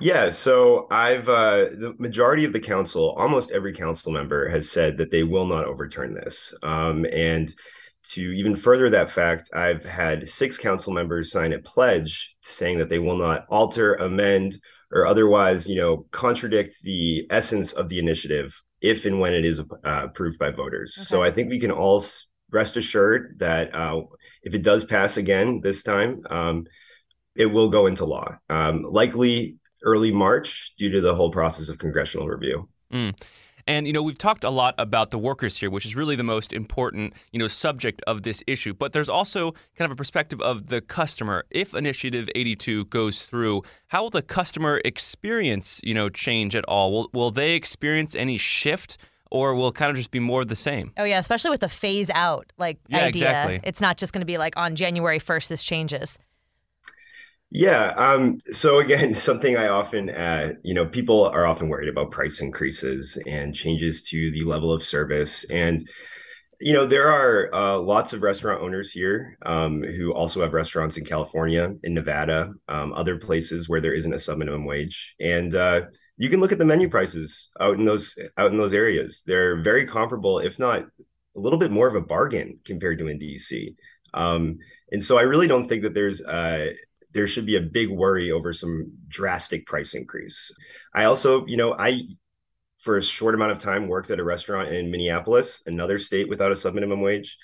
Yeah, 0.00 0.30
so 0.30 0.86
I've 0.90 1.28
uh, 1.28 1.70
the 1.70 1.94
majority 1.98 2.44
of 2.44 2.52
the 2.52 2.60
council, 2.60 3.16
almost 3.18 3.50
every 3.50 3.72
council 3.72 4.12
member, 4.12 4.48
has 4.48 4.70
said 4.70 4.96
that 4.98 5.10
they 5.10 5.24
will 5.24 5.46
not 5.46 5.64
overturn 5.64 6.14
this. 6.14 6.54
Um, 6.62 7.04
and 7.12 7.52
to 8.10 8.22
even 8.32 8.54
further 8.54 8.88
that 8.90 9.10
fact, 9.10 9.50
I've 9.52 9.84
had 9.84 10.28
six 10.28 10.56
council 10.56 10.92
members 10.92 11.32
sign 11.32 11.52
a 11.52 11.58
pledge 11.58 12.36
saying 12.42 12.78
that 12.78 12.90
they 12.90 13.00
will 13.00 13.16
not 13.16 13.44
alter, 13.50 13.94
amend, 13.94 14.58
or 14.92 15.06
otherwise, 15.06 15.68
you 15.68 15.76
know, 15.76 16.06
contradict 16.12 16.76
the 16.82 17.26
essence 17.30 17.72
of 17.72 17.88
the 17.88 17.98
initiative 17.98 18.62
if 18.80 19.04
and 19.04 19.20
when 19.20 19.34
it 19.34 19.44
is 19.44 19.60
uh, 19.60 19.64
approved 19.84 20.38
by 20.38 20.50
voters. 20.50 20.94
Okay. 20.96 21.04
So 21.04 21.22
I 21.22 21.30
think 21.30 21.50
we 21.50 21.58
can 21.58 21.72
all 21.72 22.02
rest 22.50 22.76
assured 22.76 23.38
that 23.38 23.74
uh, 23.74 24.02
if 24.42 24.54
it 24.54 24.62
does 24.62 24.84
pass 24.84 25.16
again 25.16 25.60
this 25.62 25.82
time, 25.82 26.24
um, 26.30 26.66
it 27.34 27.46
will 27.46 27.68
go 27.68 27.86
into 27.86 28.04
law, 28.04 28.36
um, 28.50 28.82
likely 28.82 29.56
early 29.84 30.10
March 30.10 30.72
due 30.76 30.90
to 30.90 31.00
the 31.00 31.14
whole 31.14 31.30
process 31.30 31.68
of 31.68 31.78
congressional 31.78 32.26
review. 32.26 32.68
Mm. 32.92 33.14
And 33.68 33.86
you 33.86 33.92
know 33.92 34.02
we've 34.02 34.16
talked 34.16 34.44
a 34.44 34.50
lot 34.50 34.74
about 34.78 35.10
the 35.10 35.18
workers 35.18 35.58
here, 35.58 35.70
which 35.70 35.84
is 35.84 35.94
really 35.94 36.16
the 36.16 36.22
most 36.22 36.54
important 36.54 37.12
you 37.32 37.38
know 37.38 37.48
subject 37.48 38.02
of 38.06 38.22
this 38.22 38.42
issue. 38.46 38.72
But 38.72 38.94
there's 38.94 39.10
also 39.10 39.52
kind 39.76 39.84
of 39.84 39.90
a 39.90 39.94
perspective 39.94 40.40
of 40.40 40.68
the 40.68 40.80
customer. 40.80 41.44
If 41.50 41.74
Initiative 41.74 42.30
82 42.34 42.86
goes 42.86 43.20
through, 43.22 43.62
how 43.88 44.04
will 44.04 44.10
the 44.10 44.22
customer 44.22 44.80
experience 44.86 45.82
you 45.84 45.92
know 45.92 46.08
change 46.08 46.56
at 46.56 46.64
all? 46.64 46.90
Will 46.92 47.10
will 47.12 47.30
they 47.30 47.54
experience 47.54 48.14
any 48.14 48.38
shift? 48.38 48.96
Or 49.30 49.54
will 49.54 49.72
kind 49.72 49.90
of 49.90 49.96
just 49.96 50.10
be 50.10 50.20
more 50.20 50.42
of 50.42 50.48
the 50.48 50.56
same. 50.56 50.92
Oh 50.96 51.04
yeah, 51.04 51.18
especially 51.18 51.50
with 51.50 51.60
the 51.60 51.68
phase 51.68 52.10
out 52.10 52.52
like 52.58 52.78
yeah, 52.88 53.04
idea. 53.04 53.08
Exactly. 53.08 53.60
It's 53.64 53.80
not 53.80 53.98
just 53.98 54.12
going 54.12 54.20
to 54.20 54.26
be 54.26 54.38
like 54.38 54.56
on 54.56 54.76
January 54.76 55.18
1st 55.18 55.48
this 55.48 55.64
changes. 55.64 56.18
Yeah. 57.50 57.94
Um, 57.96 58.38
so 58.52 58.78
again, 58.78 59.14
something 59.16 59.56
I 59.56 59.68
often, 59.68 60.10
uh, 60.10 60.54
you 60.62 60.74
know, 60.74 60.86
people 60.86 61.24
are 61.24 61.46
often 61.46 61.68
worried 61.68 61.88
about 61.88 62.10
price 62.10 62.40
increases 62.40 63.18
and 63.26 63.54
changes 63.54 64.02
to 64.02 64.30
the 64.30 64.44
level 64.44 64.72
of 64.72 64.82
service. 64.82 65.44
And, 65.50 65.86
you 66.60 66.72
know, 66.72 66.86
there 66.86 67.08
are 67.08 67.54
uh, 67.54 67.78
lots 67.78 68.12
of 68.12 68.22
restaurant 68.22 68.62
owners 68.62 68.90
here 68.90 69.38
um, 69.46 69.82
who 69.82 70.12
also 70.12 70.42
have 70.42 70.52
restaurants 70.52 70.96
in 70.96 71.04
California, 71.04 71.74
in 71.84 71.94
Nevada, 71.94 72.52
um, 72.68 72.92
other 72.92 73.16
places 73.16 73.68
where 73.68 73.80
there 73.80 73.94
isn't 73.94 74.12
a 74.12 74.18
sub 74.18 74.38
minimum 74.38 74.64
wage. 74.64 75.14
And, 75.20 75.54
uh, 75.54 75.82
you 76.18 76.28
can 76.28 76.40
look 76.40 76.52
at 76.52 76.58
the 76.58 76.64
menu 76.64 76.90
prices 76.90 77.48
out 77.60 77.78
in 77.78 77.84
those 77.84 78.18
out 78.36 78.50
in 78.50 78.56
those 78.56 78.74
areas. 78.74 79.22
They're 79.24 79.62
very 79.62 79.86
comparable, 79.86 80.40
if 80.40 80.58
not 80.58 80.82
a 80.82 81.40
little 81.40 81.58
bit 81.58 81.70
more 81.70 81.86
of 81.86 81.94
a 81.94 82.00
bargain 82.00 82.58
compared 82.64 82.98
to 82.98 83.06
in 83.06 83.18
DC. 83.18 83.76
Um, 84.12 84.58
and 84.90 85.02
so 85.02 85.16
I 85.16 85.22
really 85.22 85.46
don't 85.46 85.68
think 85.68 85.82
that 85.84 85.94
there's 85.94 86.20
uh, 86.20 86.70
there 87.12 87.28
should 87.28 87.46
be 87.46 87.56
a 87.56 87.60
big 87.60 87.88
worry 87.88 88.32
over 88.32 88.52
some 88.52 88.92
drastic 89.06 89.66
price 89.66 89.94
increase. 89.94 90.50
I 90.92 91.04
also, 91.04 91.46
you 91.46 91.56
know, 91.56 91.74
I 91.78 92.02
for 92.78 92.96
a 92.96 93.02
short 93.02 93.34
amount 93.34 93.52
of 93.52 93.58
time 93.58 93.88
worked 93.88 94.10
at 94.10 94.20
a 94.20 94.24
restaurant 94.24 94.68
in 94.68 94.90
Minneapolis, 94.90 95.62
another 95.66 95.98
state 95.98 96.28
without 96.28 96.52
a 96.52 96.56
sub 96.56 96.74
minimum 96.74 97.00
wage. 97.00 97.38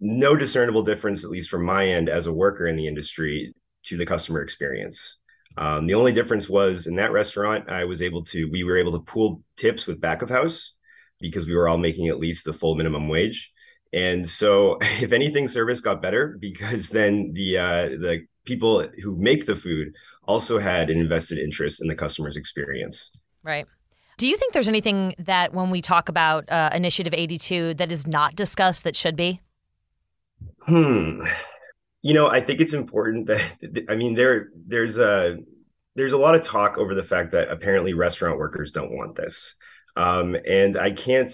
No 0.00 0.36
discernible 0.36 0.82
difference, 0.82 1.24
at 1.24 1.30
least 1.30 1.50
from 1.50 1.64
my 1.64 1.88
end 1.88 2.08
as 2.08 2.26
a 2.26 2.32
worker 2.32 2.66
in 2.66 2.76
the 2.76 2.86
industry, 2.86 3.52
to 3.84 3.96
the 3.96 4.06
customer 4.06 4.42
experience. 4.42 5.17
Um, 5.58 5.88
the 5.88 5.94
only 5.94 6.12
difference 6.12 6.48
was 6.48 6.86
in 6.86 6.94
that 6.96 7.10
restaurant, 7.10 7.68
I 7.68 7.84
was 7.84 8.00
able 8.00 8.22
to, 8.26 8.48
we 8.50 8.62
were 8.62 8.76
able 8.76 8.92
to 8.92 9.00
pool 9.00 9.42
tips 9.56 9.88
with 9.88 10.00
back 10.00 10.22
of 10.22 10.30
house 10.30 10.74
because 11.20 11.48
we 11.48 11.54
were 11.54 11.68
all 11.68 11.78
making 11.78 12.06
at 12.06 12.20
least 12.20 12.44
the 12.44 12.52
full 12.52 12.76
minimum 12.76 13.08
wage. 13.08 13.50
And 13.92 14.28
so, 14.28 14.78
if 14.80 15.12
anything, 15.12 15.48
service 15.48 15.80
got 15.80 16.00
better 16.00 16.36
because 16.38 16.90
then 16.90 17.32
the 17.34 17.58
uh, 17.58 17.88
the 17.88 18.26
people 18.44 18.86
who 19.02 19.16
make 19.16 19.46
the 19.46 19.56
food 19.56 19.94
also 20.22 20.58
had 20.60 20.90
an 20.90 21.00
invested 21.00 21.38
interest 21.38 21.82
in 21.82 21.88
the 21.88 21.94
customer's 21.94 22.36
experience. 22.36 23.10
Right. 23.42 23.66
Do 24.16 24.28
you 24.28 24.36
think 24.36 24.52
there's 24.52 24.68
anything 24.68 25.14
that 25.18 25.54
when 25.54 25.70
we 25.70 25.80
talk 25.80 26.08
about 26.08 26.50
uh, 26.50 26.70
Initiative 26.72 27.14
82 27.14 27.74
that 27.74 27.90
is 27.90 28.06
not 28.06 28.34
discussed 28.36 28.84
that 28.84 28.96
should 28.96 29.16
be? 29.16 29.40
Hmm. 30.60 31.24
You 32.02 32.14
know, 32.14 32.28
I 32.28 32.40
think 32.40 32.60
it's 32.60 32.72
important 32.72 33.26
that 33.26 33.86
I 33.88 33.96
mean 33.96 34.14
there 34.14 34.48
there's 34.54 34.98
a 34.98 35.38
there's 35.94 36.12
a 36.12 36.18
lot 36.18 36.34
of 36.34 36.42
talk 36.42 36.78
over 36.78 36.94
the 36.94 37.02
fact 37.02 37.32
that 37.32 37.50
apparently 37.50 37.92
restaurant 37.92 38.38
workers 38.38 38.70
don't 38.70 38.92
want 38.92 39.16
this. 39.16 39.56
Um, 39.96 40.36
and 40.46 40.76
I 40.76 40.92
can't 40.92 41.30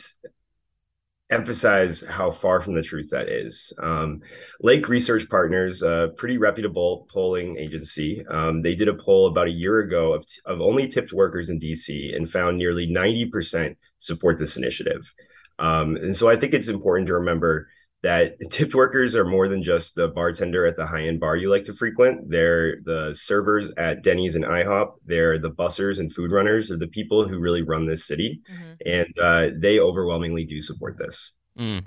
emphasize 1.31 2.03
how 2.03 2.31
far 2.31 2.61
from 2.61 2.75
the 2.75 2.83
truth 2.83 3.11
that 3.11 3.29
is. 3.29 3.73
Um, 3.79 4.21
Lake 4.61 4.89
Research 4.89 5.29
Partners, 5.29 5.83
a 5.83 6.13
pretty 6.17 6.39
reputable 6.39 7.07
polling 7.11 7.59
agency, 7.59 8.25
um, 8.31 8.63
they 8.63 8.75
did 8.75 8.89
a 8.89 8.95
poll 8.95 9.27
about 9.27 9.49
a 9.49 9.53
year 9.53 9.81
ago 9.81 10.13
of, 10.13 10.25
t- 10.27 10.41
of 10.45 10.61
only 10.61 10.87
tipped 10.87 11.13
workers 11.13 11.51
in 11.51 11.59
DC 11.59 12.15
and 12.15 12.31
found 12.31 12.57
nearly 12.57 12.87
90% 12.87 13.77
support 13.99 14.39
this 14.39 14.57
initiative. 14.57 15.13
Um, 15.59 15.97
and 15.97 16.17
so 16.17 16.29
I 16.29 16.37
think 16.37 16.55
it's 16.55 16.69
important 16.69 17.07
to 17.09 17.15
remember 17.15 17.69
that 18.05 18.37
tipped 18.51 18.75
workers 18.75 19.17
are 19.17 19.25
more 19.25 19.49
than 19.49 19.63
just 19.63 19.95
the 19.95 20.09
bartender 20.09 20.67
at 20.67 20.77
the 20.77 20.87
high 20.87 21.07
end 21.07 21.19
bar 21.19 21.37
you 21.37 21.51
like 21.51 21.65
to 21.65 21.73
frequent. 21.73 22.31
They're 22.31 22.77
the 22.85 23.15
servers 23.19 23.71
at 23.79 24.03
Denny's 24.03 24.37
and 24.37 24.45
IHOP. 24.45 24.99
They're 25.07 25.39
the 25.39 25.51
bussers 25.51 25.99
and 25.99 26.13
food 26.13 26.31
runners. 26.31 26.69
They're 26.69 26.79
the 26.79 26.87
people 26.87 27.27
who 27.27 27.39
really 27.39 27.63
run 27.63 27.87
this 27.87 28.07
city. 28.07 28.43
Mm-hmm. 28.53 28.73
And 28.87 29.19
uh, 29.19 29.59
they 29.59 29.81
overwhelmingly 29.81 30.45
do 30.45 30.61
support 30.61 30.99
this. 30.99 31.33
Mm. 31.59 31.87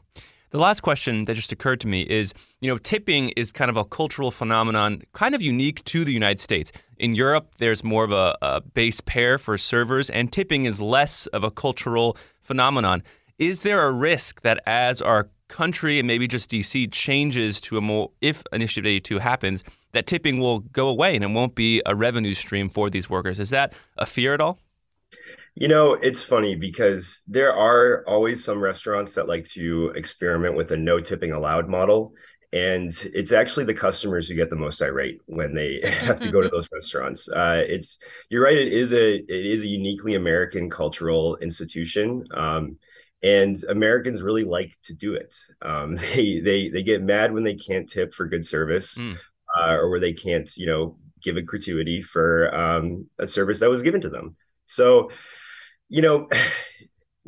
The 0.49 0.59
last 0.59 0.79
question 0.79 1.25
that 1.25 1.35
just 1.35 1.51
occurred 1.51 1.81
to 1.81 1.87
me 1.87 2.01
is 2.01 2.33
you 2.61 2.69
know, 2.69 2.77
tipping 2.77 3.29
is 3.35 3.51
kind 3.51 3.69
of 3.69 3.77
a 3.77 3.85
cultural 3.85 4.31
phenomenon, 4.31 5.03
kind 5.13 5.35
of 5.35 5.41
unique 5.41 5.83
to 5.85 6.03
the 6.03 6.13
United 6.13 6.39
States. 6.39 6.71
In 6.97 7.13
Europe, 7.13 7.53
there's 7.59 7.83
more 7.83 8.03
of 8.03 8.11
a, 8.11 8.35
a 8.41 8.61
base 8.61 9.01
pair 9.01 9.37
for 9.37 9.55
servers, 9.57 10.09
and 10.09 10.31
tipping 10.31 10.65
is 10.65 10.81
less 10.81 11.27
of 11.27 11.43
a 11.43 11.51
cultural 11.51 12.17
phenomenon. 12.41 13.03
Is 13.37 13.61
there 13.61 13.85
a 13.85 13.91
risk 13.91 14.41
that 14.41 14.63
as 14.65 14.99
our 14.99 15.29
country 15.47 15.99
and 15.99 16.07
maybe 16.07 16.27
just 16.27 16.49
DC 16.51 16.91
changes 16.91 17.59
to 17.61 17.77
a 17.77 17.81
more, 17.81 18.11
if 18.21 18.43
Initiative 18.51 18.85
82 18.85 19.19
happens, 19.19 19.63
that 19.93 20.07
tipping 20.07 20.39
will 20.39 20.59
go 20.59 20.87
away 20.87 21.15
and 21.15 21.23
it 21.23 21.29
won't 21.29 21.55
be 21.55 21.81
a 21.85 21.95
revenue 21.95 22.33
stream 22.33 22.69
for 22.69 22.89
these 22.89 23.09
workers. 23.09 23.39
Is 23.39 23.49
that 23.51 23.73
a 23.97 24.05
fear 24.05 24.33
at 24.33 24.41
all? 24.41 24.59
You 25.55 25.67
know, 25.67 25.93
it's 25.93 26.21
funny 26.21 26.55
because 26.55 27.23
there 27.27 27.51
are 27.51 28.03
always 28.07 28.43
some 28.43 28.61
restaurants 28.61 29.15
that 29.15 29.27
like 29.27 29.45
to 29.49 29.91
experiment 29.95 30.55
with 30.55 30.69
a 30.71 30.77
no 30.77 30.99
tipping 30.99 31.31
allowed 31.31 31.67
model. 31.67 32.13
And 32.53 32.91
it's 33.13 33.31
actually 33.31 33.65
the 33.65 33.73
customers 33.73 34.27
who 34.27 34.35
get 34.35 34.49
the 34.49 34.55
most 34.55 34.81
irate 34.81 35.19
when 35.25 35.55
they 35.55 35.81
have 35.83 36.19
to 36.21 36.31
go 36.31 36.41
to 36.41 36.49
those 36.49 36.69
restaurants. 36.71 37.27
Uh, 37.27 37.63
it's 37.67 37.97
you're 38.29 38.43
right. 38.43 38.57
It 38.57 38.71
is 38.71 38.93
a 38.93 39.15
it 39.15 39.45
is 39.45 39.63
a 39.63 39.67
uniquely 39.67 40.13
American 40.13 40.69
cultural 40.69 41.37
institution. 41.37 42.23
Um, 42.33 42.77
and 43.23 43.57
Americans 43.69 44.21
really 44.21 44.43
like 44.43 44.75
to 44.83 44.93
do 44.93 45.13
it. 45.13 45.35
Um, 45.61 45.95
they 46.15 46.39
they 46.39 46.69
they 46.69 46.83
get 46.83 47.03
mad 47.03 47.33
when 47.33 47.43
they 47.43 47.55
can't 47.55 47.89
tip 47.89 48.13
for 48.13 48.27
good 48.27 48.45
service, 48.45 48.97
mm. 48.97 49.17
uh, 49.57 49.73
or 49.73 49.89
where 49.89 49.99
they 49.99 50.13
can't 50.13 50.49
you 50.57 50.67
know 50.67 50.97
give 51.21 51.37
a 51.37 51.41
gratuity 51.41 52.01
for 52.01 52.53
um, 52.55 53.07
a 53.17 53.27
service 53.27 53.59
that 53.59 53.69
was 53.69 53.81
given 53.81 54.01
to 54.01 54.09
them. 54.09 54.35
So, 54.65 55.11
you 55.89 56.01
know. 56.01 56.27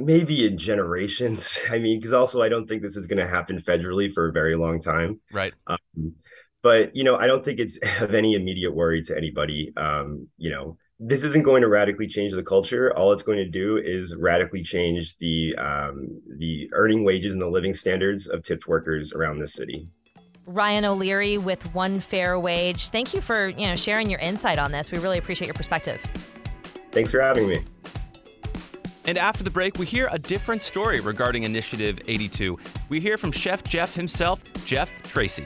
Maybe 0.01 0.47
in 0.47 0.57
generations. 0.57 1.59
I 1.69 1.77
mean, 1.77 1.99
because 1.99 2.13
also 2.13 2.41
I 2.41 2.47
don't 2.47 2.67
think 2.67 2.81
this 2.81 2.95
is 2.95 3.05
going 3.05 3.19
to 3.19 3.27
happen 3.27 3.61
federally 3.61 4.09
for 4.09 4.29
a 4.29 4.31
very 4.31 4.55
long 4.55 4.79
time. 4.79 5.19
Right. 5.29 5.53
Um, 5.67 6.15
but 6.61 6.95
you 6.95 7.03
know, 7.03 7.15
I 7.15 7.27
don't 7.27 7.43
think 7.43 7.59
it's 7.59 7.77
of 7.99 8.13
any 8.13 8.35
immediate 8.35 8.73
worry 8.73 9.01
to 9.03 9.17
anybody. 9.17 9.73
Um, 9.75 10.27
you 10.37 10.51
know, 10.51 10.77
this 10.99 11.23
isn't 11.23 11.43
going 11.43 11.61
to 11.61 11.69
radically 11.69 12.07
change 12.07 12.33
the 12.33 12.43
culture. 12.43 12.95
All 12.95 13.13
it's 13.13 13.23
going 13.23 13.37
to 13.37 13.47
do 13.47 13.77
is 13.77 14.15
radically 14.15 14.61
change 14.61 15.17
the 15.17 15.55
um, 15.55 16.21
the 16.37 16.69
earning 16.73 17.05
wages 17.05 17.33
and 17.33 17.41
the 17.41 17.47
living 17.47 17.73
standards 17.73 18.27
of 18.27 18.43
tipped 18.43 18.67
workers 18.67 19.13
around 19.13 19.39
this 19.39 19.53
city. 19.53 19.87
Ryan 20.45 20.83
O'Leary 20.83 21.37
with 21.37 21.73
One 21.73 21.99
Fair 22.01 22.39
Wage. 22.39 22.89
Thank 22.89 23.13
you 23.13 23.21
for 23.21 23.47
you 23.47 23.67
know 23.67 23.75
sharing 23.75 24.09
your 24.09 24.19
insight 24.19 24.59
on 24.59 24.71
this. 24.71 24.91
We 24.91 24.97
really 24.97 25.17
appreciate 25.17 25.47
your 25.47 25.53
perspective. 25.53 26.03
Thanks 26.91 27.11
for 27.11 27.21
having 27.21 27.47
me. 27.47 27.63
And 29.05 29.17
after 29.17 29.43
the 29.43 29.49
break, 29.49 29.79
we 29.79 29.85
hear 29.85 30.09
a 30.11 30.19
different 30.19 30.61
story 30.61 30.99
regarding 30.99 31.43
Initiative 31.43 31.99
82. 32.07 32.59
We 32.89 32.99
hear 32.99 33.17
from 33.17 33.31
Chef 33.31 33.63
Geoff 33.63 33.95
himself, 33.95 34.43
Geoff 34.65 34.91
Tracy. 35.03 35.45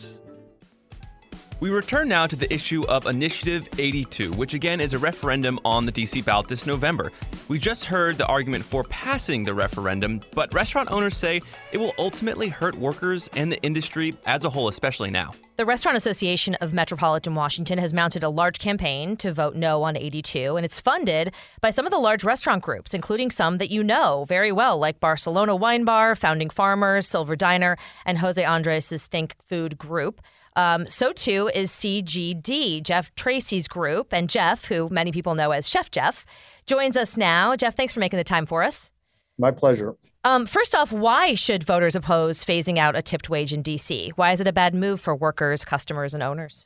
We 1.61 1.69
return 1.69 2.07
now 2.07 2.25
to 2.25 2.35
the 2.35 2.51
issue 2.51 2.83
of 2.89 3.05
Initiative 3.05 3.69
82, 3.77 4.31
which 4.31 4.55
again 4.55 4.81
is 4.81 4.95
a 4.95 4.97
referendum 4.97 5.59
on 5.63 5.85
the 5.85 5.91
DC 5.91 6.25
ballot 6.25 6.47
this 6.47 6.65
November. 6.65 7.11
We 7.49 7.59
just 7.59 7.85
heard 7.85 8.17
the 8.17 8.25
argument 8.25 8.65
for 8.65 8.83
passing 8.85 9.43
the 9.43 9.53
referendum, 9.53 10.21
but 10.33 10.51
restaurant 10.55 10.89
owners 10.89 11.15
say 11.15 11.39
it 11.71 11.77
will 11.77 11.93
ultimately 11.99 12.49
hurt 12.49 12.73
workers 12.73 13.29
and 13.35 13.51
the 13.51 13.61
industry 13.61 14.15
as 14.25 14.43
a 14.43 14.49
whole, 14.49 14.69
especially 14.69 15.11
now. 15.11 15.35
The 15.57 15.65
Restaurant 15.67 15.95
Association 15.95 16.55
of 16.55 16.73
Metropolitan 16.73 17.35
Washington 17.35 17.77
has 17.77 17.93
mounted 17.93 18.23
a 18.23 18.29
large 18.29 18.57
campaign 18.57 19.15
to 19.17 19.31
vote 19.31 19.55
no 19.55 19.83
on 19.83 19.95
82, 19.95 20.57
and 20.57 20.65
it's 20.65 20.81
funded 20.81 21.31
by 21.61 21.69
some 21.69 21.85
of 21.85 21.91
the 21.91 21.99
large 21.99 22.23
restaurant 22.23 22.63
groups, 22.63 22.95
including 22.95 23.29
some 23.29 23.59
that 23.59 23.69
you 23.69 23.83
know 23.83 24.25
very 24.27 24.51
well, 24.51 24.79
like 24.79 24.99
Barcelona 24.99 25.55
Wine 25.55 25.85
Bar, 25.85 26.15
Founding 26.15 26.49
Farmers, 26.49 27.07
Silver 27.07 27.35
Diner, 27.35 27.77
and 28.03 28.17
Jose 28.17 28.43
Andres' 28.43 29.05
Think 29.05 29.35
Food 29.45 29.77
Group. 29.77 30.21
Um, 30.55 30.87
so 30.87 31.13
too 31.13 31.49
is 31.53 31.71
CGD, 31.71 32.83
Geoff 32.83 33.13
Tracy's 33.15 33.67
group. 33.67 34.13
And 34.13 34.29
Geoff, 34.29 34.65
who 34.65 34.89
many 34.89 35.11
people 35.11 35.35
know 35.35 35.51
as 35.51 35.69
Chef 35.69 35.91
Geoff, 35.91 36.25
joins 36.65 36.97
us 36.97 37.17
now. 37.17 37.55
Geoff, 37.55 37.75
thanks 37.75 37.93
for 37.93 37.99
making 37.99 38.17
the 38.17 38.23
time 38.23 38.45
for 38.45 38.63
us. 38.63 38.91
My 39.37 39.51
pleasure. 39.51 39.95
Um, 40.23 40.45
first 40.45 40.75
off, 40.75 40.91
why 40.91 41.33
should 41.33 41.63
voters 41.63 41.95
oppose 41.95 42.45
phasing 42.45 42.77
out 42.77 42.95
a 42.95 43.01
tipped 43.01 43.29
wage 43.29 43.53
in 43.53 43.63
DC? 43.63 44.11
Why 44.11 44.33
is 44.33 44.39
it 44.39 44.47
a 44.47 44.53
bad 44.53 44.75
move 44.75 45.01
for 45.01 45.15
workers, 45.15 45.65
customers, 45.65 46.13
and 46.13 46.21
owners? 46.21 46.65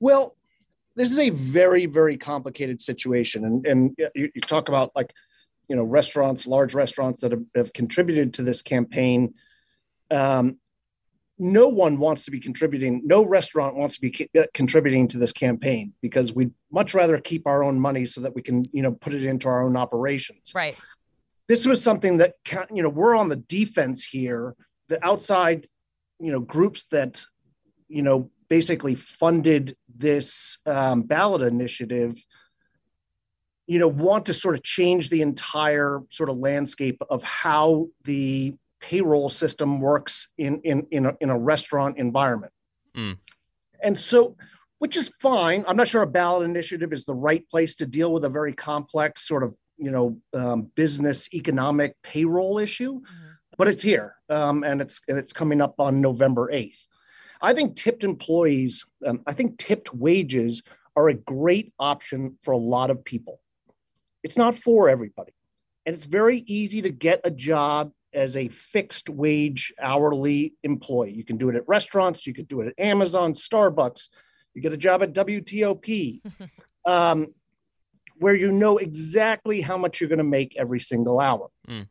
Well, 0.00 0.36
this 0.96 1.10
is 1.10 1.18
a 1.18 1.30
very, 1.30 1.86
very 1.86 2.16
complicated 2.16 2.80
situation. 2.80 3.44
And, 3.44 3.66
and 3.66 3.98
you, 4.14 4.30
you 4.34 4.40
talk 4.40 4.68
about 4.68 4.92
like, 4.94 5.12
you 5.68 5.76
know, 5.76 5.82
restaurants, 5.82 6.46
large 6.46 6.74
restaurants 6.74 7.20
that 7.20 7.32
have, 7.32 7.44
have 7.54 7.72
contributed 7.72 8.34
to 8.34 8.42
this 8.42 8.62
campaign. 8.62 9.34
Um, 10.10 10.58
no 11.38 11.68
one 11.68 11.98
wants 11.98 12.24
to 12.24 12.30
be 12.30 12.38
contributing 12.38 13.02
no 13.04 13.24
restaurant 13.24 13.74
wants 13.74 13.96
to 13.96 14.00
be 14.00 14.28
uh, 14.38 14.44
contributing 14.54 15.08
to 15.08 15.18
this 15.18 15.32
campaign 15.32 15.92
because 16.00 16.32
we'd 16.32 16.52
much 16.70 16.94
rather 16.94 17.18
keep 17.18 17.46
our 17.46 17.64
own 17.64 17.78
money 17.78 18.04
so 18.04 18.20
that 18.20 18.34
we 18.34 18.42
can 18.42 18.64
you 18.72 18.82
know 18.82 18.92
put 18.92 19.12
it 19.12 19.24
into 19.24 19.48
our 19.48 19.62
own 19.62 19.76
operations. 19.76 20.52
Right. 20.54 20.76
This 21.48 21.66
was 21.66 21.82
something 21.82 22.18
that 22.18 22.34
you 22.72 22.82
know 22.82 22.88
we're 22.88 23.16
on 23.16 23.28
the 23.28 23.36
defense 23.36 24.04
here. 24.04 24.54
The 24.88 25.04
outside 25.04 25.68
you 26.20 26.30
know 26.30 26.40
groups 26.40 26.84
that 26.90 27.24
you 27.88 28.02
know 28.02 28.30
basically 28.48 28.94
funded 28.94 29.76
this 29.96 30.58
um, 30.66 31.02
ballot 31.02 31.42
initiative, 31.42 32.14
you 33.66 33.78
know, 33.78 33.88
want 33.88 34.26
to 34.26 34.34
sort 34.34 34.54
of 34.54 34.62
change 34.62 35.08
the 35.08 35.22
entire 35.22 36.00
sort 36.10 36.28
of 36.28 36.36
landscape 36.36 37.00
of 37.08 37.22
how 37.22 37.88
the 38.04 38.54
payroll 38.88 39.28
system 39.28 39.80
works 39.80 40.28
in 40.36 40.60
in 40.60 40.86
in 40.90 41.06
a, 41.06 41.14
in 41.20 41.30
a 41.30 41.38
restaurant 41.38 41.96
environment. 41.98 42.52
Mm. 42.96 43.18
And 43.82 43.98
so, 43.98 44.36
which 44.78 44.96
is 44.96 45.08
fine. 45.20 45.64
I'm 45.66 45.76
not 45.76 45.88
sure 45.88 46.02
a 46.02 46.06
ballot 46.06 46.48
initiative 46.48 46.92
is 46.92 47.04
the 47.04 47.14
right 47.14 47.48
place 47.48 47.76
to 47.76 47.86
deal 47.86 48.12
with 48.12 48.24
a 48.24 48.28
very 48.28 48.52
complex 48.52 49.26
sort 49.26 49.42
of 49.42 49.54
you 49.78 49.90
know 49.90 50.18
um, 50.34 50.70
business 50.74 51.32
economic 51.32 51.96
payroll 52.02 52.58
issue, 52.58 53.00
mm-hmm. 53.00 53.30
but 53.56 53.68
it's 53.68 53.82
here 53.82 54.16
um, 54.28 54.64
and 54.64 54.82
it's 54.82 55.00
and 55.08 55.16
it's 55.18 55.32
coming 55.32 55.60
up 55.60 55.74
on 55.78 56.00
November 56.00 56.50
8th. 56.52 56.86
I 57.40 57.52
think 57.52 57.76
tipped 57.76 58.04
employees, 58.04 58.86
um, 59.06 59.22
I 59.26 59.32
think 59.32 59.58
tipped 59.58 59.94
wages 59.94 60.62
are 60.96 61.08
a 61.08 61.14
great 61.14 61.72
option 61.78 62.38
for 62.42 62.52
a 62.52 62.58
lot 62.58 62.90
of 62.90 63.04
people. 63.04 63.40
It's 64.22 64.36
not 64.36 64.54
for 64.54 64.88
everybody. 64.88 65.32
And 65.84 65.94
it's 65.94 66.06
very 66.06 66.38
easy 66.46 66.80
to 66.82 66.90
get 66.90 67.20
a 67.24 67.30
job 67.30 67.92
as 68.14 68.36
a 68.36 68.48
fixed 68.48 69.08
wage 69.08 69.72
hourly 69.80 70.54
employee. 70.62 71.12
You 71.12 71.24
can 71.24 71.36
do 71.36 71.48
it 71.48 71.56
at 71.56 71.68
restaurants, 71.68 72.26
you 72.26 72.34
could 72.34 72.48
do 72.48 72.60
it 72.60 72.68
at 72.68 72.84
Amazon, 72.84 73.32
Starbucks, 73.32 74.08
you 74.54 74.62
get 74.62 74.72
a 74.72 74.76
job 74.76 75.02
at 75.02 75.12
WTOP, 75.12 76.20
um, 76.86 77.34
where 78.18 78.34
you 78.34 78.52
know 78.52 78.78
exactly 78.78 79.60
how 79.60 79.76
much 79.76 80.00
you're 80.00 80.08
going 80.08 80.18
to 80.18 80.24
make 80.24 80.56
every 80.56 80.80
single 80.80 81.20
hour. 81.20 81.50
Mm. 81.68 81.88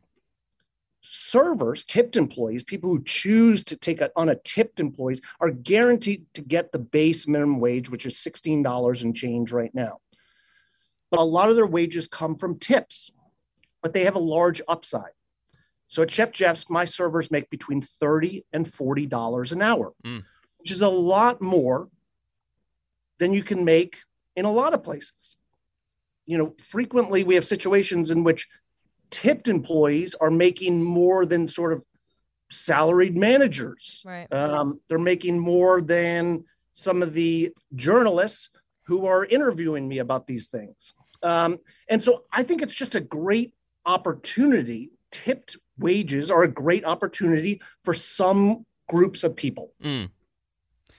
Servers, 1.02 1.84
tipped 1.84 2.16
employees, 2.16 2.64
people 2.64 2.88
who 2.88 3.04
choose 3.04 3.62
to 3.64 3.76
take 3.76 4.00
it 4.00 4.10
on 4.16 4.30
a 4.30 4.36
tipped 4.36 4.80
employees 4.80 5.20
are 5.38 5.50
guaranteed 5.50 6.24
to 6.32 6.40
get 6.40 6.72
the 6.72 6.78
base 6.78 7.28
minimum 7.28 7.60
wage, 7.60 7.90
which 7.90 8.06
is 8.06 8.14
$16 8.14 9.02
and 9.02 9.14
change 9.14 9.52
right 9.52 9.74
now. 9.74 9.98
But 11.10 11.20
a 11.20 11.22
lot 11.22 11.50
of 11.50 11.56
their 11.56 11.66
wages 11.66 12.08
come 12.08 12.36
from 12.36 12.58
tips, 12.58 13.10
but 13.82 13.92
they 13.92 14.04
have 14.04 14.14
a 14.14 14.20
large 14.20 14.62
upside. 14.66 15.12
So 15.88 16.02
at 16.02 16.10
Chef 16.10 16.32
Geoff's, 16.32 16.68
my 16.68 16.84
servers 16.84 17.30
make 17.30 17.50
between 17.50 17.82
30 17.82 18.44
and 18.52 18.66
$40 18.66 19.52
an 19.52 19.62
hour, 19.62 19.92
mm. 20.04 20.22
which 20.58 20.70
is 20.70 20.82
a 20.82 20.88
lot 20.88 21.40
more 21.40 21.88
than 23.18 23.32
you 23.32 23.42
can 23.42 23.64
make 23.64 23.98
in 24.36 24.44
a 24.44 24.50
lot 24.50 24.74
of 24.74 24.82
places. 24.82 25.36
You 26.26 26.38
know, 26.38 26.54
frequently 26.58 27.22
we 27.22 27.34
have 27.34 27.44
situations 27.44 28.10
in 28.10 28.24
which 28.24 28.48
tipped 29.10 29.46
employees 29.46 30.14
are 30.16 30.30
making 30.30 30.82
more 30.82 31.26
than 31.26 31.46
sort 31.46 31.72
of 31.72 31.84
salaried 32.50 33.16
managers. 33.16 34.02
Right. 34.04 34.32
Um, 34.32 34.80
they're 34.88 34.98
making 34.98 35.38
more 35.38 35.80
than 35.80 36.44
some 36.72 37.02
of 37.02 37.14
the 37.14 37.52
journalists 37.74 38.50
who 38.86 39.06
are 39.06 39.24
interviewing 39.24 39.86
me 39.86 39.98
about 39.98 40.26
these 40.26 40.46
things. 40.46 40.92
Um, 41.22 41.58
and 41.88 42.02
so 42.02 42.24
I 42.32 42.42
think 42.42 42.62
it's 42.62 42.74
just 42.74 42.94
a 42.94 43.00
great 43.00 43.54
opportunity. 43.86 44.90
Tipped 45.10 45.56
wages 45.78 46.30
are 46.30 46.42
a 46.42 46.48
great 46.48 46.84
opportunity 46.84 47.60
for 47.82 47.94
some 47.94 48.64
groups 48.88 49.24
of 49.24 49.34
people. 49.34 49.72
Mm. 49.82 50.10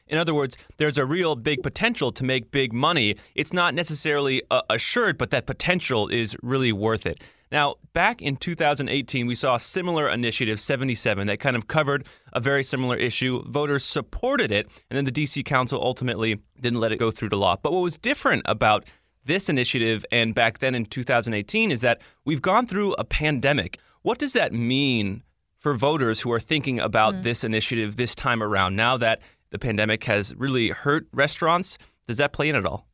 In 0.08 0.20
other 0.20 0.34
words, 0.34 0.56
there's 0.78 0.98
a 0.98 1.06
real 1.06 1.36
big 1.36 1.64
potential 1.64 2.12
to 2.12 2.24
make 2.24 2.52
big 2.52 2.74
money. 2.74 3.16
It's 3.34 3.54
not 3.54 3.74
necessarily 3.74 4.44
uh, 4.52 4.62
assured, 4.70 5.18
but 5.18 5.32
that 5.32 5.48
potential 5.48 6.08
is 6.08 6.38
really 6.44 6.72
worth 6.72 7.08
it. 7.08 7.24
Now, 7.52 7.76
back 7.94 8.22
in 8.22 8.36
2018, 8.36 9.28
we 9.28 9.34
saw 9.34 9.56
a 9.56 9.60
similar 9.60 10.10
initiative, 10.10 10.60
77, 10.60 11.28
that 11.28 11.40
kind 11.40 11.56
of 11.56 11.68
covered 11.68 12.06
a 12.34 12.40
very 12.40 12.64
similar 12.64 12.98
issue. 12.98 13.44
Voters 13.48 13.84
supported 13.84 14.52
it, 14.52 14.68
and 14.90 14.98
then 14.98 15.06
the 15.06 15.12
DC 15.12 15.44
Council 15.46 15.82
ultimately 15.82 16.40
didn't 16.60 16.80
let 16.80 16.92
it 16.92 16.98
go 16.98 17.12
through 17.12 17.30
to 17.30 17.38
law. 17.38 17.56
But 17.62 17.72
what 17.72 17.82
was 17.82 17.98
different 17.98 18.44
about 18.46 18.86
this 19.26 19.50
initiative 19.50 20.06
and 20.12 20.36
back 20.36 20.60
then 20.60 20.76
in 20.76 20.86
2018 20.86 21.72
is 21.72 21.82
that 21.82 22.02
we've 22.26 22.42
gone 22.42 22.68
through 22.68 22.94
a 22.94 23.04
pandemic. 23.04 23.80
What 24.06 24.20
does 24.20 24.34
that 24.34 24.54
mean 24.54 25.24
for 25.58 25.74
voters 25.74 26.22
who 26.22 26.32
are 26.32 26.40
thinking 26.40 26.80
about 26.80 27.16
mm. 27.16 27.24
this 27.24 27.44
initiative 27.44 27.96
this 27.96 28.14
time 28.14 28.44
around 28.44 28.76
now 28.76 28.98
that 28.98 29.20
the 29.50 29.58
pandemic 29.58 30.04
has 30.04 30.32
really 30.36 30.70
hurt 30.70 31.08
restaurants? 31.12 31.80
Does 32.06 32.18
that 32.18 32.32
play 32.32 32.50
in 32.50 32.56
at 32.56 32.68
all? 32.68 32.88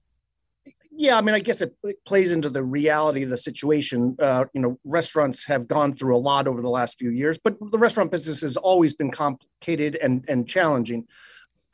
Yeah, 0.89 1.17
I 1.17 1.21
mean, 1.21 1.36
I 1.36 1.41
guess 1.41 1.60
it, 1.60 1.76
it 1.84 1.97
plays 2.06 2.32
into 2.32 2.50
the 2.50 2.63
reality 2.63 3.24
of 3.24 3.30
the 3.30 3.38
situation. 3.38 4.15
Uh, 4.21 4.45
you 4.54 4.62
know, 4.62 4.80
restaurants 4.86 5.45
have 5.47 5.67
gone 5.67 5.93
through 5.95 6.15
a 6.15 6.17
lot 6.17 6.47
over 6.47 6.62
the 6.62 6.69
last 6.69 6.97
few 6.97 7.10
years, 7.10 7.38
but 7.43 7.58
the 7.60 7.78
restaurant 7.78 8.10
business 8.10 8.39
has 8.39 8.56
always 8.56 8.93
been 8.93 9.12
complicated 9.12 9.97
and, 9.97 10.24
and 10.30 10.47
challenging. 10.47 11.08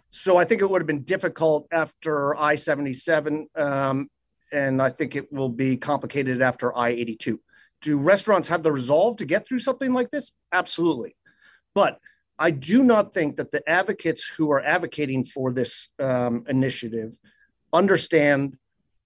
So 0.09 0.37
I 0.37 0.45
think 0.45 0.63
it 0.63 0.69
would 0.71 0.81
have 0.81 0.87
been 0.87 1.03
difficult 1.03 1.67
after 1.71 2.35
I 2.35 2.55
77, 2.55 3.49
um, 3.55 4.09
and 4.51 4.81
I 4.81 4.89
think 4.89 5.15
it 5.15 5.31
will 5.31 5.49
be 5.49 5.77
complicated 5.77 6.41
after 6.41 6.75
I 6.75 6.89
82 6.89 7.39
do 7.81 7.97
restaurants 7.97 8.47
have 8.47 8.63
the 8.63 8.71
resolve 8.71 9.17
to 9.17 9.25
get 9.25 9.47
through 9.47 9.59
something 9.59 9.93
like 9.93 10.11
this? 10.11 10.31
Absolutely. 10.51 11.15
But 11.75 11.99
I 12.39 12.51
do 12.51 12.83
not 12.83 13.13
think 13.13 13.37
that 13.37 13.51
the 13.51 13.67
advocates 13.67 14.27
who 14.27 14.51
are 14.51 14.61
advocating 14.61 15.23
for 15.23 15.51
this 15.51 15.89
um, 15.99 16.45
initiative 16.47 17.17
understand 17.73 18.57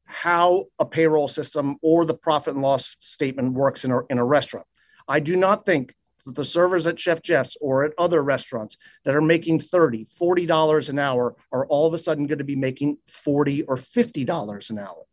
how 0.06 0.66
a 0.78 0.86
payroll 0.86 1.28
system 1.28 1.78
or 1.82 2.06
the 2.06 2.14
profit 2.14 2.54
and 2.54 2.62
loss 2.62 2.98
statement 3.00 3.54
works 3.54 3.86
in 3.86 3.92
a, 3.92 4.02
in 4.10 4.18
a 4.18 4.26
restaurant. 4.26 4.68
I 5.08 5.22
do 5.22 5.38
not 5.38 5.66
think 5.66 5.96
that 6.26 6.36
the 6.36 6.46
servers 6.46 6.86
at 6.86 7.00
Chef 7.00 7.22
Geoff's 7.22 7.56
or 7.62 7.86
at 7.86 7.94
other 7.98 8.22
restaurants 8.22 8.78
that 9.06 9.16
are 9.16 9.22
making 9.22 9.60
30, 9.60 10.06
40 10.06 10.46
dollars 10.46 10.90
an 10.90 11.00
hour 11.00 11.36
are 11.52 11.66
all 11.68 11.88
of 11.88 11.94
a 11.94 11.98
sudden 11.98 12.28
going 12.28 12.38
to 12.38 12.44
be 12.44 12.56
making 12.56 12.98
40 13.06 13.64
or 13.64 13.78
50 13.78 14.26
dollars 14.26 14.70
an 14.70 14.80
hour. 14.80 15.06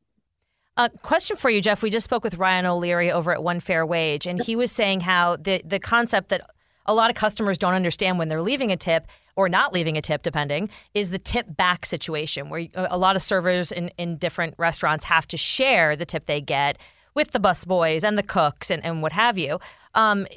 A 0.78 0.88
question 1.02 1.36
for 1.36 1.50
you, 1.50 1.60
Geoff. 1.60 1.82
We 1.82 1.90
just 1.90 2.04
spoke 2.04 2.22
with 2.22 2.38
Ryan 2.38 2.64
O'Leary 2.64 3.10
over 3.10 3.32
at 3.32 3.42
One 3.42 3.58
Fair 3.58 3.84
Wage, 3.84 4.28
and 4.28 4.40
he 4.40 4.54
was 4.54 4.70
saying 4.70 5.00
how 5.00 5.34
the 5.34 5.60
the 5.64 5.80
concept 5.80 6.28
that 6.28 6.48
a 6.86 6.94
lot 6.94 7.10
of 7.10 7.16
customers 7.16 7.58
don't 7.58 7.74
understand 7.74 8.16
when 8.16 8.28
they're 8.28 8.40
leaving 8.40 8.70
a 8.70 8.76
tip 8.76 9.08
or 9.34 9.48
not 9.48 9.72
leaving 9.72 9.98
a 9.98 10.02
tip, 10.02 10.22
depending, 10.22 10.70
is 10.94 11.10
the 11.10 11.18
tip 11.18 11.56
back 11.56 11.84
situation 11.84 12.48
where 12.48 12.68
a 12.76 12.96
lot 12.96 13.16
of 13.16 13.22
servers 13.22 13.72
in, 13.72 13.88
in 13.98 14.18
different 14.18 14.54
restaurants 14.56 15.04
have 15.06 15.26
to 15.26 15.36
share 15.36 15.96
the 15.96 16.06
tip 16.06 16.26
they 16.26 16.40
get 16.40 16.78
with 17.12 17.32
the 17.32 17.40
busboys 17.40 18.04
and 18.04 18.16
the 18.16 18.22
cooks 18.22 18.70
and, 18.70 18.84
and 18.84 19.02
what 19.02 19.12
have 19.12 19.36
you. 19.36 19.58
Um, 19.94 20.28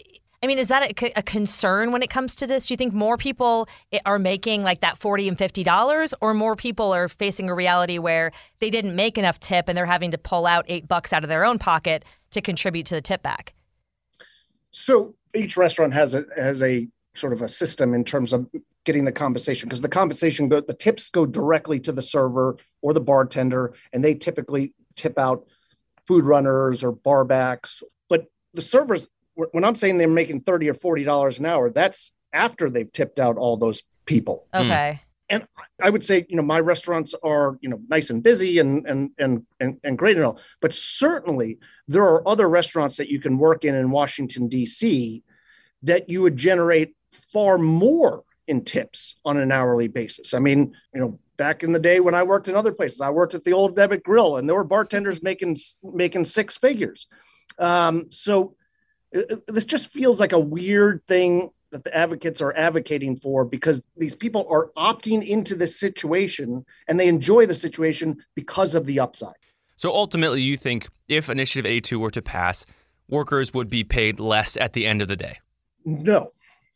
I 0.43 0.47
mean, 0.47 0.57
is 0.57 0.69
that 0.69 0.83
a, 0.83 1.19
a, 1.19 1.21
concern 1.21 1.91
when 1.91 2.01
it 2.01 2.09
comes 2.09 2.35
to 2.37 2.47
this? 2.47 2.65
Do 2.65 2.73
you 2.73 2.77
think 2.77 2.93
more 2.93 3.15
people 3.15 3.69
are 4.05 4.17
making 4.17 4.63
like 4.63 4.81
that 4.81 4.97
forty 4.97 5.27
and 5.27 5.37
fifty 5.37 5.63
dollars, 5.63 6.15
or 6.19 6.33
more 6.33 6.55
people 6.55 6.91
are 6.91 7.07
facing 7.07 7.49
a 7.49 7.53
reality 7.53 7.99
where 7.99 8.31
they 8.59 8.71
didn't 8.71 8.95
make 8.95 9.19
enough 9.19 9.39
tip 9.39 9.69
and 9.69 9.77
they're 9.77 9.85
having 9.85 10.09
to 10.11 10.17
pull 10.17 10.47
out 10.47 10.65
eight 10.67 10.87
bucks 10.87 11.13
out 11.13 11.23
of 11.23 11.29
their 11.29 11.45
own 11.45 11.59
pocket 11.59 12.03
to 12.31 12.41
contribute 12.41 12.87
to 12.87 12.95
the 12.95 13.01
tip 13.01 13.21
back? 13.21 13.53
So 14.71 15.13
each 15.35 15.57
restaurant 15.57 15.93
has 15.93 16.15
a 16.15 16.25
has 16.35 16.63
a 16.63 16.87
sort 17.13 17.33
of 17.33 17.41
a 17.41 17.47
system 17.47 17.93
in 17.93 18.03
terms 18.03 18.33
of 18.33 18.47
getting 18.83 19.05
the 19.05 19.11
compensation 19.11 19.69
because 19.69 19.81
the 19.81 19.89
compensation 19.89 20.49
go 20.49 20.61
the 20.61 20.73
tips 20.73 21.09
go 21.09 21.27
directly 21.27 21.79
to 21.81 21.91
the 21.91 22.01
server 22.01 22.57
or 22.81 22.93
the 22.93 23.01
bartender, 23.01 23.73
and 23.93 24.03
they 24.03 24.15
typically 24.15 24.73
tip 24.95 25.19
out 25.19 25.45
food 26.07 26.25
runners 26.25 26.83
or 26.83 26.93
barbacks. 26.93 27.83
But 28.09 28.25
the 28.55 28.61
servers 28.61 29.07
when 29.51 29.63
I'm 29.63 29.75
saying 29.75 29.97
they're 29.97 30.07
making 30.07 30.41
30 30.41 30.69
or 30.69 30.73
40 30.73 31.03
dollars 31.03 31.39
an 31.39 31.45
hour, 31.45 31.69
that's 31.69 32.11
after 32.33 32.69
they've 32.69 32.91
tipped 32.91 33.19
out 33.19 33.37
all 33.37 33.57
those 33.57 33.83
people. 34.05 34.47
Okay. 34.53 35.01
And 35.29 35.47
I 35.81 35.89
would 35.89 36.03
say, 36.03 36.25
you 36.27 36.35
know, 36.35 36.41
my 36.41 36.59
restaurants 36.59 37.15
are, 37.23 37.57
you 37.61 37.69
know, 37.69 37.79
nice 37.87 38.09
and 38.09 38.21
busy 38.21 38.59
and 38.59 38.85
and 38.85 39.11
and 39.17 39.45
and, 39.59 39.79
and 39.83 39.97
great 39.97 40.17
and 40.17 40.25
all, 40.25 40.39
but 40.59 40.73
certainly 40.73 41.57
there 41.87 42.03
are 42.03 42.27
other 42.27 42.49
restaurants 42.49 42.97
that 42.97 43.09
you 43.09 43.21
can 43.21 43.37
work 43.37 43.63
in 43.63 43.73
in 43.73 43.91
Washington 43.91 44.49
D.C. 44.49 45.23
that 45.83 46.09
you 46.09 46.21
would 46.21 46.35
generate 46.35 46.95
far 47.31 47.57
more 47.57 48.23
in 48.47 48.65
tips 48.65 49.15
on 49.23 49.37
an 49.37 49.53
hourly 49.53 49.87
basis. 49.87 50.33
I 50.33 50.39
mean, 50.39 50.75
you 50.93 50.99
know, 50.99 51.19
back 51.37 51.63
in 51.63 51.71
the 51.71 51.79
day 51.79 52.01
when 52.01 52.13
I 52.13 52.23
worked 52.23 52.49
in 52.49 52.55
other 52.55 52.73
places, 52.73 52.99
I 52.99 53.09
worked 53.09 53.33
at 53.33 53.45
the 53.45 53.53
Old 53.53 53.77
Ebbitt 53.77 54.03
Grill, 54.03 54.35
and 54.35 54.49
there 54.49 54.55
were 54.55 54.65
bartenders 54.65 55.23
making 55.23 55.57
making 55.81 56.25
six 56.25 56.57
figures. 56.57 57.07
Um, 57.57 58.07
so 58.11 58.55
this 59.47 59.65
just 59.65 59.91
feels 59.91 60.19
like 60.19 60.31
a 60.31 60.39
weird 60.39 61.05
thing 61.07 61.49
that 61.71 61.83
the 61.83 61.95
advocates 61.95 62.41
are 62.41 62.53
advocating 62.55 63.15
for 63.15 63.45
because 63.45 63.81
these 63.97 64.15
people 64.15 64.45
are 64.49 64.71
opting 64.77 65.25
into 65.25 65.55
this 65.55 65.79
situation 65.79 66.65
and 66.87 66.99
they 66.99 67.07
enjoy 67.07 67.45
the 67.45 67.55
situation 67.55 68.23
because 68.35 68.75
of 68.75 68.85
the 68.85 68.99
upside. 68.99 69.33
So 69.75 69.91
ultimately, 69.91 70.41
you 70.41 70.57
think 70.57 70.87
if 71.07 71.29
Initiative 71.29 71.65
82 71.65 71.99
were 71.99 72.11
to 72.11 72.21
pass, 72.21 72.65
workers 73.09 73.53
would 73.53 73.69
be 73.69 73.83
paid 73.83 74.19
less 74.19 74.55
at 74.57 74.73
the 74.73 74.85
end 74.85 75.01
of 75.01 75.07
the 75.07 75.15
day? 75.15 75.39
No. 75.85 76.33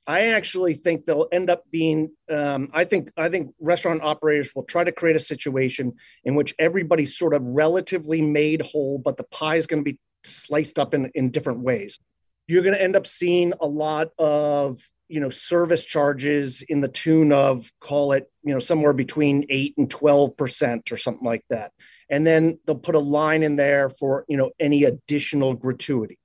I 0.08 0.28
actually 0.28 0.76
think 0.76 1.06
they'll 1.06 1.28
end 1.32 1.50
up 1.50 1.64
being. 1.72 2.12
Um, 2.30 2.70
I 2.74 2.84
think 2.84 3.12
I 3.18 3.28
think 3.28 3.56
restaurant 3.60 4.04
operators 4.04 4.54
will 4.54 4.64
try 4.64 4.84
to 4.84 4.92
create 4.92 5.16
a 5.16 5.20
situation 5.20 5.94
in 6.24 6.36
which 6.36 6.54
everybody's 6.60 7.18
sort 7.18 7.34
of 7.34 7.42
relatively 7.42 8.22
made 8.22 8.62
whole, 8.62 9.00
but 9.00 9.18
the 9.18 9.24
pie 9.24 9.56
is 9.56 9.66
going 9.66 9.84
to 9.84 9.92
be 9.92 9.98
sliced 10.24 10.78
up 10.78 10.94
in, 10.94 11.12
in 11.16 11.32
different 11.32 11.62
ways 11.62 12.00
you're 12.48 12.64
going 12.64 12.76
to 12.76 12.82
end 12.82 12.96
up 12.96 13.08
seeing 13.08 13.54
a 13.60 13.68
lot 13.68 14.10
of 14.18 14.80
you 15.08 15.20
know 15.20 15.30
service 15.30 15.86
charges 15.86 16.64
in 16.64 16.82
the 16.82 16.88
tune 16.88 17.32
of 17.32 17.72
call 17.80 18.12
it 18.14 18.32
you 18.44 18.54
know 18.54 18.60
somewhere 18.60 18.94
between 18.94 19.46
8 19.50 19.76
and 19.78 19.90
12% 19.90 20.92
or 20.92 20.98
something 20.98 21.26
like 21.26 21.46
that. 21.50 21.72
And 22.10 22.26
then 22.26 22.60
they'll 22.66 22.76
put 22.76 22.96
a 22.96 23.00
line 23.00 23.44
in 23.44 23.56
there 23.56 23.90
for 23.90 24.26
you 24.28 24.38
know 24.38 24.52
any 24.60 24.84
additional 24.84 25.54
gratuity. 25.54 26.18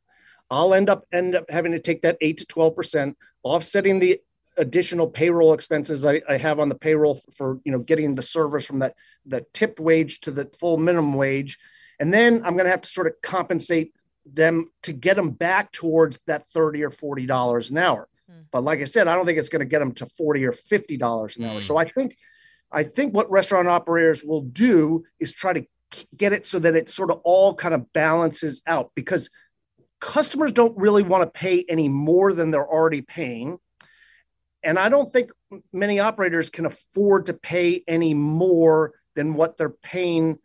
I'll 0.51 0.75
end 0.75 0.91
up 0.91 1.05
end 1.13 1.35
up 1.35 1.51
having 1.51 1.73
to 1.73 1.79
take 1.79 2.03
that 2.03 2.19
8 2.21 2.39
to 2.39 2.47
12% 2.47 3.15
offsetting 3.43 4.01
the 4.01 4.21
additional 4.57 5.07
payroll 5.07 5.55
expenses 5.55 6.05
I, 6.05 6.21
I 6.29 6.37
have 6.37 6.59
on 6.59 6.69
the 6.69 6.75
payroll 6.75 7.19
for 7.37 7.61
you 7.65 7.73
know 7.73 7.79
getting 7.79 8.15
the 8.15 8.23
service 8.23 8.67
from 8.67 8.81
that 8.81 8.95
that 9.27 9.53
tipped 9.53 9.79
wage 9.79 10.21
to 10.21 10.31
the 10.31 10.47
full 10.59 10.77
minimum 10.77 11.15
wage. 11.15 11.59
And 11.99 12.13
then 12.13 12.37
i'm 12.45 12.55
going 12.55 12.65
to 12.65 12.71
have 12.71 12.81
to 12.83 12.89
sort 12.89 13.09
of 13.09 13.15
compensate 13.23 13.93
them 14.27 14.71
to 14.83 14.93
get 14.93 15.17
them 15.17 15.31
back 15.31 15.73
towards 15.73 16.19
that 16.27 16.47
30 16.53 16.85
or 16.85 16.91
40 16.91 17.27
dollars 17.27 17.71
an 17.71 17.79
hour 17.79 18.09
mm. 18.31 18.45
but 18.51 18.63
like 18.63 18.81
i 18.81 18.85
said 18.85 19.09
i 19.09 19.15
don't 19.15 19.27
think 19.27 19.39
it's 19.39 19.49
going 19.49 19.61
to 19.61 19.67
get 19.67 19.79
them 19.79 19.93
to 19.93 20.07
40 20.07 20.45
or 20.45 20.53
50 20.53 20.97
dollars 20.97 21.37
an 21.37 21.45
mm. 21.45 21.51
hour 21.51 21.61
so 21.61 21.77
i 21.77 21.85
think 21.85 22.17
i 22.71 22.83
think 22.83 23.15
what 23.15 23.31
restaurant 23.31 23.69
operators 23.69 24.23
will 24.23 24.43
do 24.43 25.05
is 25.19 25.33
try 25.33 25.53
to 25.53 25.65
get 26.17 26.33
it 26.33 26.47
so 26.47 26.59
that 26.59 26.77
it 26.77 26.89
sort 26.89 27.11
of 27.11 27.21
all 27.25 27.55
kind 27.55 27.75
of 27.75 27.93
balances 27.93 28.63
out 28.67 28.93
because 28.95 29.31
customers 30.01 30.53
don't 30.53 30.77
really 30.79 31.03
want 31.03 31.23
to 31.23 31.31
pay 31.39 31.65
any 31.69 31.89
more 31.89 32.33
than 32.33 32.51
they're 32.51 32.69
already 32.69 33.03
paying 33.03 33.59
and 34.63 34.79
I 34.79 34.89
don't 34.89 35.13
think 35.13 35.31
many 35.73 36.01
operators 36.01 36.51
can 36.51 36.67
afford 36.67 37.27
to 37.27 37.35
pay 37.35 37.83
any 37.89 38.15
more 38.15 38.93
than 39.15 39.35
what 39.35 39.57
they're 39.57 39.71
paying 39.71 40.39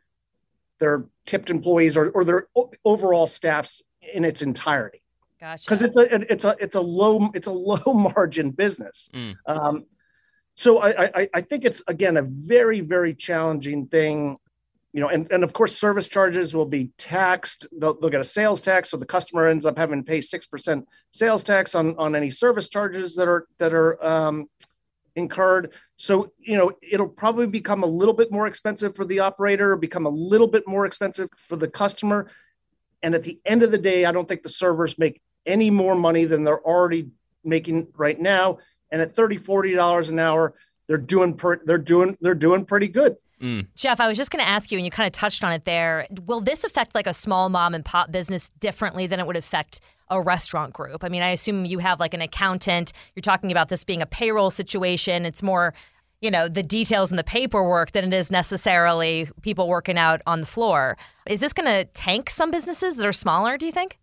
their 0.80 1.06
tipped 1.26 1.50
employees 1.50 1.98
or, 1.98 2.10
or 2.10 2.24
their 2.24 2.48
overall 2.84 3.28
staffs 3.28 3.82
in 4.14 4.26
its 4.26 4.42
entirety. 4.42 5.02
Gotcha. 5.40 5.64
Because 5.66 5.82
it's 5.82 5.98
a 5.98 6.32
it's 6.32 6.46
a 6.46 6.56
it's 6.60 6.76
a 6.76 6.82
low 6.82 7.30
it's 7.34 7.48
a 7.48 7.52
low 7.52 7.94
margin 8.16 8.52
business. 8.52 9.10
Mm. 9.14 9.36
Um, 9.46 9.86
so 10.56 10.80
I, 10.80 11.06
I 11.06 11.30
I 11.34 11.42
think 11.42 11.66
it's 11.66 11.84
again 11.88 12.18
a 12.18 12.24
very 12.24 12.80
very 12.80 13.14
challenging 13.14 13.88
thing 13.88 14.38
you 14.96 15.02
know, 15.02 15.10
and, 15.10 15.30
and 15.30 15.44
of 15.44 15.52
course, 15.52 15.78
service 15.78 16.08
charges 16.08 16.56
will 16.56 16.66
be 16.66 16.90
taxed. 16.98 17.68
They'll, 17.78 18.00
they'll 18.00 18.10
get 18.10 18.22
a 18.22 18.24
sales 18.24 18.62
tax, 18.62 18.90
so 18.90 18.96
the 18.96 19.06
customer 19.06 19.46
ends 19.46 19.66
up 19.66 19.78
having 19.78 20.00
to 20.00 20.10
pay 20.10 20.22
six 20.22 20.46
percent 20.46 20.88
sales 21.12 21.44
tax 21.44 21.76
on 21.76 21.98
on 21.98 22.16
any 22.16 22.30
service 22.30 22.70
charges 22.70 23.14
that 23.18 23.28
are 23.28 23.46
that 23.58 23.74
are 23.74 24.02
um, 24.02 24.46
incurred. 25.16 25.74
So 25.98 26.32
you 26.40 26.58
know, 26.58 26.72
it'll 26.82 27.08
probably 27.08 27.48
become 27.48 27.84
a 27.84 27.88
little 27.88 28.14
bit 28.14 28.32
more 28.32 28.48
expensive 28.48 28.96
for 28.96 29.06
the 29.06 29.20
operator, 29.20 29.76
become 29.76 30.06
a 30.06 30.10
little 30.10 30.48
bit 30.48 30.68
more 30.68 30.86
expensive 30.86 31.30
for 31.38 31.56
the 31.56 31.68
customer, 31.68 32.28
and 33.02 33.16
at 33.16 33.24
the 33.24 33.40
end 33.46 33.64
of 33.64 33.72
the 33.72 33.78
day, 33.78 34.06
I 34.06 34.12
don't 34.12 34.28
think 34.28 34.44
the 34.44 34.50
servers 34.50 34.98
make 34.98 35.22
any 35.46 35.70
more 35.70 35.96
money 35.96 36.26
than 36.26 36.44
they're 36.44 36.66
already 36.66 37.10
making 37.44 37.88
right 37.96 38.20
now. 38.20 38.58
And 38.92 39.02
at 39.02 39.16
30 39.16 39.38
40 39.38 39.74
dollars 39.74 40.10
an 40.10 40.20
hour, 40.20 40.56
they're 40.88 40.98
doing 40.98 41.34
per, 41.36 41.60
they're 41.66 41.78
doing 41.78 42.18
they're 42.22 42.36
doing 42.36 42.66
pretty 42.66 42.88
good. 42.88 43.18
Mm. 43.42 43.68
Geoff, 43.76 44.00
I 44.00 44.08
was 44.08 44.18
just 44.18 44.32
going 44.32 44.44
to 44.44 44.50
ask 44.50 44.72
you, 44.72 44.78
and 44.78 44.86
you 44.86 44.92
kind 44.92 45.08
of 45.08 45.12
touched 45.12 45.44
on 45.44 45.52
it 45.52 45.66
there. 45.66 46.08
Will 46.26 46.42
this 46.42 46.64
affect 46.64 46.96
like 46.96 47.08
a 47.08 47.14
small 47.14 47.50
mom 47.50 47.74
and 47.74 47.84
pop 47.84 48.12
business 48.12 48.50
differently 48.60 49.08
than 49.08 49.20
it 49.20 49.28
would 49.28 49.36
affect 49.36 49.82
a 50.10 50.22
restaurant 50.22 50.74
group? 50.74 51.04
I 51.04 51.10
mean, 51.10 51.22
I 51.22 51.30
assume 51.30 51.66
you 51.66 51.80
have 51.80 52.00
like 52.00 52.14
an 52.14 52.22
accountant. 52.22 52.94
You're 53.14 53.22
talking 53.22 53.52
about 53.52 53.70
this 53.70 53.84
being 53.84 54.02
a 54.02 54.06
payroll 54.06 54.52
situation. 54.52 55.26
It's 55.26 55.44
more, 55.44 55.74
you 56.22 56.32
know, 56.32 56.48
the 56.48 56.64
details 56.64 57.10
and 57.10 57.20
the 57.20 57.26
paperwork 57.26 57.92
than 57.92 58.06
it 58.06 58.14
is 58.14 58.32
necessarily 58.32 59.28
people 59.42 59.68
working 59.68 59.98
out 59.98 60.22
on 60.26 60.40
the 60.40 60.48
floor. 60.48 60.98
Is 61.28 61.42
this 61.42 61.52
going 61.52 61.68
to 61.70 61.84
tank 61.92 62.30
some 62.30 62.52
businesses 62.52 62.96
that 62.96 63.06
are 63.06 63.14
smaller? 63.14 63.58
Do 63.58 63.66
you 63.66 63.72
think? 63.72 64.00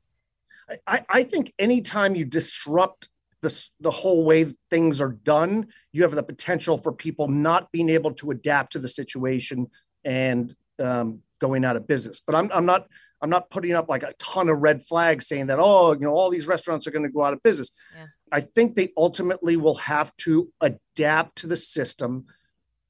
I, 0.86 1.04
I 1.08 1.22
think 1.22 1.52
anytime 1.58 2.14
you 2.14 2.24
disrupt 2.24 3.08
the, 3.42 3.68
the 3.80 3.90
whole 3.90 4.24
way 4.24 4.44
things 4.70 5.00
are 5.00 5.12
done, 5.12 5.66
you 5.92 6.02
have 6.02 6.12
the 6.12 6.22
potential 6.22 6.78
for 6.78 6.92
people 6.92 7.28
not 7.28 7.70
being 7.72 7.90
able 7.90 8.12
to 8.14 8.30
adapt 8.30 8.72
to 8.72 8.78
the 8.78 8.88
situation 8.88 9.68
and 10.04 10.54
um, 10.78 11.20
going 11.40 11.64
out 11.64 11.76
of 11.76 11.86
business. 11.86 12.22
But 12.24 12.36
I'm, 12.36 12.50
I'm 12.54 12.66
not 12.66 12.86
I'm 13.20 13.30
not 13.30 13.50
putting 13.50 13.72
up 13.74 13.88
like 13.88 14.02
a 14.02 14.14
ton 14.14 14.48
of 14.48 14.58
red 14.58 14.82
flags 14.82 15.28
saying 15.28 15.46
that 15.46 15.58
oh 15.60 15.92
you 15.92 16.00
know 16.00 16.12
all 16.12 16.30
these 16.30 16.46
restaurants 16.46 16.86
are 16.86 16.90
going 16.90 17.04
to 17.04 17.08
go 17.08 17.22
out 17.22 17.32
of 17.32 17.42
business. 17.42 17.70
Yeah. 17.96 18.06
I 18.32 18.40
think 18.40 18.74
they 18.74 18.92
ultimately 18.96 19.56
will 19.56 19.74
have 19.74 20.16
to 20.18 20.50
adapt 20.60 21.36
to 21.38 21.46
the 21.46 21.56
system. 21.56 22.26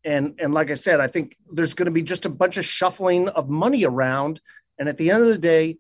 And, 0.05 0.39
and 0.39 0.55
like 0.55 0.71
I 0.71 0.75
said, 0.75 1.01
I 1.01 1.09
think 1.09 1.37
there's 1.51 1.75
going 1.75 1.87
to 1.87 1.93
be 1.93 2.03
just 2.03 2.25
a 2.25 2.31
bunch 2.31 2.57
of 2.57 2.65
shuffling 2.65 3.29
of 3.29 3.49
money 3.49 3.85
around. 3.85 4.41
And 4.79 4.89
at 4.89 4.99
the 4.99 5.11
end 5.11 5.23
of 5.23 5.29
the 5.29 5.39
day, 5.39 5.79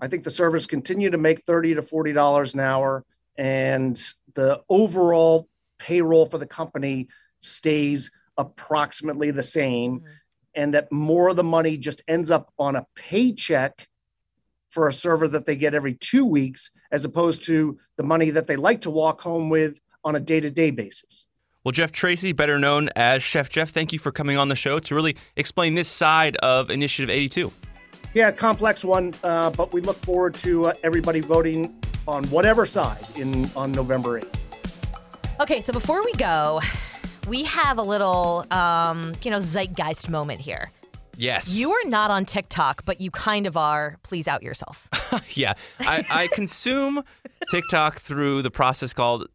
I 0.00 0.06
think 0.06 0.22
the 0.22 0.30
servers 0.30 0.66
continue 0.66 1.10
to 1.10 1.18
make 1.18 1.44
30 1.44 1.74
to 1.74 1.82
$40 1.82 2.54
an 2.54 2.60
hour 2.60 3.04
and 3.36 4.00
the 4.34 4.62
overall 4.68 5.48
payroll 5.78 6.26
for 6.26 6.38
the 6.38 6.46
company 6.46 7.08
stays 7.40 8.10
approximately 8.36 9.30
the 9.30 9.42
same 9.42 10.00
mm-hmm. 10.00 10.06
and 10.54 10.74
that 10.74 10.90
more 10.92 11.28
of 11.28 11.36
the 11.36 11.44
money 11.44 11.76
just 11.76 12.02
ends 12.08 12.30
up 12.30 12.52
on 12.58 12.76
a 12.76 12.86
paycheck 12.94 13.88
for 14.70 14.88
a 14.88 14.92
server 14.92 15.26
that 15.26 15.46
they 15.46 15.56
get 15.56 15.74
every 15.74 15.94
two 15.94 16.24
weeks 16.24 16.70
as 16.92 17.04
opposed 17.04 17.42
to 17.42 17.78
the 17.96 18.04
money 18.04 18.30
that 18.30 18.46
they 18.46 18.56
like 18.56 18.80
to 18.82 18.90
walk 18.90 19.20
home 19.20 19.48
with 19.48 19.80
on 20.04 20.16
a 20.16 20.20
day-to-day 20.20 20.70
basis 20.70 21.26
well, 21.62 21.72
Geoff 21.72 21.92
Tracy, 21.92 22.32
better 22.32 22.58
known 22.58 22.88
as 22.96 23.22
Chef 23.22 23.50
Geoff, 23.50 23.68
thank 23.68 23.92
you 23.92 23.98
for 23.98 24.10
coming 24.10 24.38
on 24.38 24.48
the 24.48 24.54
show 24.54 24.78
to 24.78 24.94
really 24.94 25.14
explain 25.36 25.74
this 25.74 25.88
side 25.88 26.36
of 26.36 26.70
Initiative 26.70 27.10
82. 27.10 27.52
Yeah, 28.12 28.32
complex 28.32 28.84
one, 28.84 29.14
uh, 29.22 29.50
but 29.50 29.72
we 29.72 29.80
look 29.80 29.96
forward 29.96 30.34
to 30.36 30.66
uh, 30.66 30.72
everybody 30.82 31.20
voting 31.20 31.74
on 32.08 32.24
whatever 32.24 32.66
side 32.66 33.06
in 33.14 33.48
on 33.54 33.70
November 33.70 34.20
8th. 34.20 34.36
Okay, 35.40 35.60
so 35.60 35.72
before 35.72 36.04
we 36.04 36.12
go, 36.14 36.60
we 37.28 37.44
have 37.44 37.78
a 37.78 37.82
little, 37.82 38.44
um, 38.50 39.12
you 39.22 39.30
know, 39.30 39.38
zeitgeist 39.38 40.10
moment 40.10 40.40
here. 40.40 40.72
Yes. 41.16 41.54
You 41.54 41.70
are 41.70 41.84
not 41.84 42.10
on 42.10 42.24
TikTok, 42.24 42.84
but 42.84 43.00
you 43.00 43.10
kind 43.10 43.46
of 43.46 43.56
are. 43.56 43.98
Please 44.02 44.26
out 44.26 44.42
yourself. 44.42 44.88
yeah. 45.36 45.54
I, 45.78 46.04
I 46.10 46.28
consume 46.32 47.04
TikTok 47.50 48.00
through 48.00 48.42
the 48.42 48.50
process 48.50 48.92
called 48.92 49.28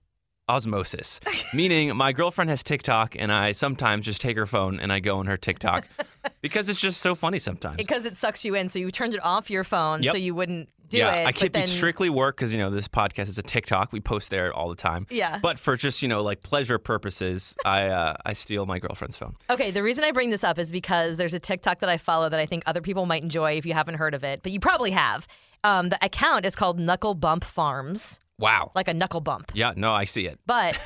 osmosis, 0.47 1.19
meaning 1.53 1.95
my 1.95 2.12
girlfriend 2.12 2.49
has 2.49 2.63
TikTok, 2.63 3.15
and 3.17 3.31
I 3.31 3.51
sometimes 3.51 4.05
just 4.05 4.21
take 4.21 4.38
her 4.38 4.45
phone 4.45 4.79
and 4.79 4.91
I 4.91 4.99
go 4.99 5.17
on 5.17 5.25
her 5.25 5.38
TikTok 5.38 5.88
because 6.41 6.69
it's 6.69 6.79
just 6.79 7.01
so 7.01 7.15
funny 7.15 7.39
sometimes. 7.39 7.77
Because 7.77 8.05
it 8.05 8.17
sucks 8.17 8.45
you 8.45 8.55
in, 8.55 8.69
so 8.69 8.79
you 8.79 8.91
turned 8.91 9.15
it 9.15 9.23
off 9.23 9.49
your 9.49 9.63
phone 9.63 10.03
yep. 10.03 10.12
so 10.12 10.17
you 10.17 10.36
wouldn't 10.36 10.69
do 10.89 10.99
yeah, 10.99 11.13
it. 11.13 11.27
I 11.27 11.31
keep 11.31 11.53
then... 11.53 11.63
it 11.63 11.67
strictly 11.67 12.10
work 12.10 12.38
because 12.38 12.51
you 12.51 12.60
know 12.60 12.69
this 12.69 12.88
podcast 12.88 13.27
is 13.27 13.38
a 13.38 13.43
TikTok. 13.43 13.91
We 13.91 13.99
post 13.99 14.29
there 14.29 14.53
all 14.53 14.69
the 14.69 14.75
time. 14.75 15.08
Yeah. 15.10 15.39
But 15.41 15.60
for 15.60 15.75
just 15.75 16.01
you 16.01 16.08
know 16.08 16.21
like 16.21 16.41
pleasure 16.41 16.77
purposes, 16.77 17.55
I 17.65 17.88
uh, 17.88 18.15
I 18.25 18.34
steal 18.34 18.65
my 18.65 18.79
girlfriend's 18.79 19.17
phone. 19.17 19.36
Okay. 19.49 19.71
The 19.71 19.84
reason 19.84 20.03
I 20.03 20.12
bring 20.12 20.29
this 20.29 20.43
up 20.43 20.60
is 20.60 20.71
because 20.71 21.17
there's 21.17 21.34
a 21.34 21.39
TikTok 21.39 21.79
that 21.79 21.89
I 21.89 21.97
follow 21.97 22.29
that 22.29 22.39
I 22.39 22.45
think 22.45 22.63
other 22.65 22.81
people 22.81 23.05
might 23.05 23.23
enjoy 23.23 23.53
if 23.58 23.65
you 23.65 23.73
haven't 23.73 23.95
heard 23.95 24.13
of 24.13 24.23
it, 24.23 24.43
but 24.43 24.51
you 24.51 24.60
probably 24.60 24.91
have. 24.91 25.27
Um, 25.63 25.89
the 25.89 25.97
account 26.05 26.45
is 26.45 26.55
called 26.55 26.79
Knuckle 26.79 27.15
Bump 27.15 27.43
Farms. 27.43 28.19
Wow. 28.37 28.71
Like 28.75 28.87
a 28.87 28.93
knuckle 28.93 29.21
bump. 29.21 29.51
Yeah. 29.53 29.73
No, 29.75 29.93
I 29.93 30.05
see 30.05 30.27
it. 30.27 30.39
But 30.45 30.77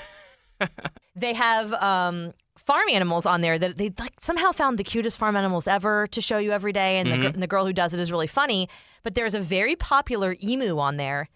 they 1.15 1.33
have 1.33 1.73
um, 1.73 2.33
farm 2.57 2.89
animals 2.89 3.25
on 3.25 3.41
there 3.41 3.57
that 3.57 3.77
they 3.77 3.91
like 3.97 4.13
somehow 4.19 4.51
found 4.51 4.77
the 4.77 4.83
cutest 4.83 5.17
farm 5.17 5.35
animals 5.35 5.67
ever 5.67 6.07
to 6.07 6.21
show 6.21 6.37
you 6.37 6.51
every 6.51 6.73
day, 6.73 6.99
and, 6.99 7.09
mm-hmm. 7.09 7.21
the, 7.21 7.27
and 7.27 7.43
the 7.43 7.47
girl 7.47 7.65
who 7.65 7.73
does 7.73 7.93
it 7.93 7.99
is 7.99 8.11
really 8.11 8.27
funny. 8.27 8.69
But 9.03 9.15
there's 9.15 9.35
a 9.35 9.39
very 9.39 9.75
popular 9.75 10.35
emu 10.43 10.77
on 10.79 10.97
there 10.97 11.29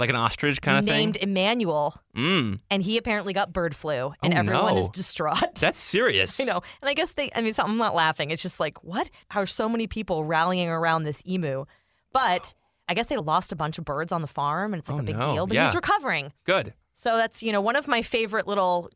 like 0.00 0.10
an 0.10 0.16
ostrich 0.16 0.62
kind 0.62 0.78
of 0.78 0.84
named 0.84 1.14
thing? 1.14 1.28
Named 1.28 1.38
Emmanuel. 1.38 2.02
Mm. 2.16 2.60
And 2.70 2.82
he 2.82 2.96
apparently 2.96 3.32
got 3.32 3.52
bird 3.52 3.76
flu, 3.76 4.14
and 4.22 4.34
oh, 4.34 4.36
everyone 4.36 4.74
no. 4.74 4.80
is 4.80 4.88
distraught. 4.88 5.56
That's 5.56 5.78
serious. 5.78 6.40
I 6.40 6.44
know. 6.44 6.62
And 6.80 6.88
I 6.88 6.94
guess 6.94 7.12
they, 7.12 7.30
I 7.34 7.42
mean, 7.42 7.52
I'm 7.58 7.76
not 7.76 7.94
laughing. 7.94 8.30
It's 8.30 8.42
just 8.42 8.58
like, 8.58 8.82
what? 8.82 9.10
How 9.28 9.42
are 9.42 9.46
so 9.46 9.68
many 9.68 9.86
people 9.86 10.24
rallying 10.24 10.70
around 10.70 11.04
this 11.04 11.22
emu? 11.28 11.66
But 12.12 12.54
I 12.90 12.94
guess 12.94 13.06
they 13.06 13.16
lost 13.16 13.52
a 13.52 13.56
bunch 13.56 13.78
of 13.78 13.84
birds 13.84 14.10
on 14.10 14.20
the 14.20 14.26
farm, 14.26 14.74
and 14.74 14.80
it's 14.80 14.88
like 14.88 14.98
oh, 14.98 15.02
a 15.02 15.04
big 15.04 15.16
no. 15.16 15.32
deal. 15.32 15.46
But 15.46 15.54
yeah. 15.54 15.66
he's 15.66 15.76
recovering. 15.76 16.32
Good. 16.44 16.74
So 16.92 17.16
that's, 17.16 17.40
you 17.40 17.52
know, 17.52 17.60
one 17.60 17.76
of 17.76 17.86
my 17.86 18.02
favorite 18.02 18.48
little 18.48 18.90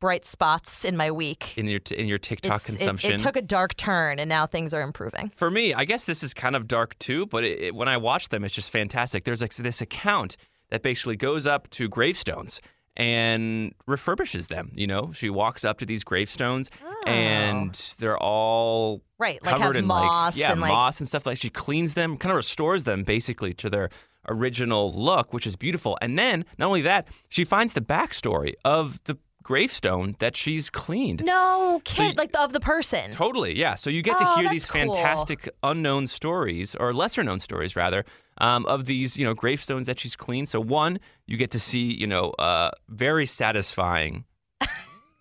bright 0.00 0.26
spots 0.26 0.84
in 0.84 0.98
my 0.98 1.10
week. 1.10 1.56
In 1.56 1.66
your 1.66 1.80
in 1.96 2.06
your 2.08 2.18
TikTok 2.18 2.56
it's, 2.56 2.66
consumption, 2.66 3.12
it, 3.12 3.14
it, 3.14 3.18
took 3.20 3.36
a 3.36 3.42
dark 3.42 3.74
turn, 3.74 4.18
and 4.18 4.28
now 4.28 4.46
things 4.46 4.74
are 4.74 4.82
improving. 4.82 5.32
For 5.34 5.50
me, 5.50 5.72
I 5.72 5.86
guess 5.86 6.04
this 6.04 6.22
is 6.22 6.34
kind 6.34 6.56
of 6.56 6.68
dark 6.68 6.98
too. 6.98 7.24
But 7.24 7.44
it, 7.44 7.60
it, 7.60 7.74
when 7.74 7.88
I 7.88 7.96
watch 7.96 8.28
them, 8.28 8.44
it's 8.44 8.54
just 8.54 8.68
fantastic. 8.68 9.24
There's 9.24 9.40
like 9.40 9.54
this 9.54 9.80
account 9.80 10.36
that 10.68 10.82
basically 10.82 11.16
goes 11.16 11.46
up 11.46 11.70
to 11.70 11.88
gravestones 11.88 12.60
and 12.98 13.72
refurbishes 13.88 14.48
them. 14.48 14.72
You 14.74 14.88
know, 14.88 15.12
she 15.12 15.30
walks 15.30 15.64
up 15.64 15.78
to 15.78 15.86
these 15.86 16.04
gravestones 16.04 16.70
oh. 16.84 17.08
and 17.08 17.74
they're 17.98 18.18
all 18.18 19.02
right, 19.18 19.42
like 19.44 19.58
have 19.58 19.76
in 19.76 19.86
moss 19.86 20.34
like 20.34 20.40
yeah, 20.40 20.52
and 20.52 20.60
moss 20.60 20.96
like... 20.96 21.00
and 21.00 21.08
stuff. 21.08 21.24
Like 21.24 21.38
she 21.38 21.48
cleans 21.48 21.94
them, 21.94 22.16
kind 22.18 22.32
of 22.32 22.36
restores 22.36 22.84
them 22.84 23.04
basically 23.04 23.54
to 23.54 23.70
their 23.70 23.90
original 24.28 24.92
look, 24.92 25.32
which 25.32 25.46
is 25.46 25.56
beautiful. 25.56 25.96
And 26.02 26.18
then 26.18 26.44
not 26.58 26.66
only 26.66 26.82
that, 26.82 27.08
she 27.28 27.44
finds 27.44 27.72
the 27.72 27.80
backstory 27.80 28.54
of 28.64 29.02
the 29.04 29.16
gravestone 29.48 30.14
that 30.18 30.36
she's 30.36 30.68
cleaned. 30.68 31.24
No, 31.24 31.80
So 31.86 31.94
kid, 31.96 32.02
you- 32.12 32.18
like 32.18 32.32
the, 32.32 32.40
of 32.42 32.52
the 32.52 32.60
person. 32.60 33.10
Totally, 33.12 33.58
yeah. 33.58 33.74
So 33.76 33.88
you 33.88 34.02
get 34.02 34.18
to 34.18 34.24
Oh, 34.28 34.34
hear 34.36 34.44
that's 34.44 34.52
these 34.52 34.66
cool. 34.66 34.92
fantastic 34.94 35.48
unknown 35.62 36.06
stories, 36.06 36.74
or 36.74 36.92
lesser 36.92 37.22
known 37.24 37.40
stories 37.40 37.74
rather, 37.74 38.04
um, 38.46 38.66
of 38.66 38.84
these 38.84 39.16
you 39.18 39.24
know 39.24 39.32
gravestones 39.32 39.86
that 39.86 39.98
she's 39.98 40.16
cleaned. 40.16 40.48
So 40.50 40.60
one, 40.60 41.00
you 41.26 41.36
get 41.38 41.50
to 41.52 41.58
see 41.60 41.84
you 42.02 42.06
know 42.06 42.30
uh, 42.38 42.70
very 42.90 43.24
satisfying 43.24 44.24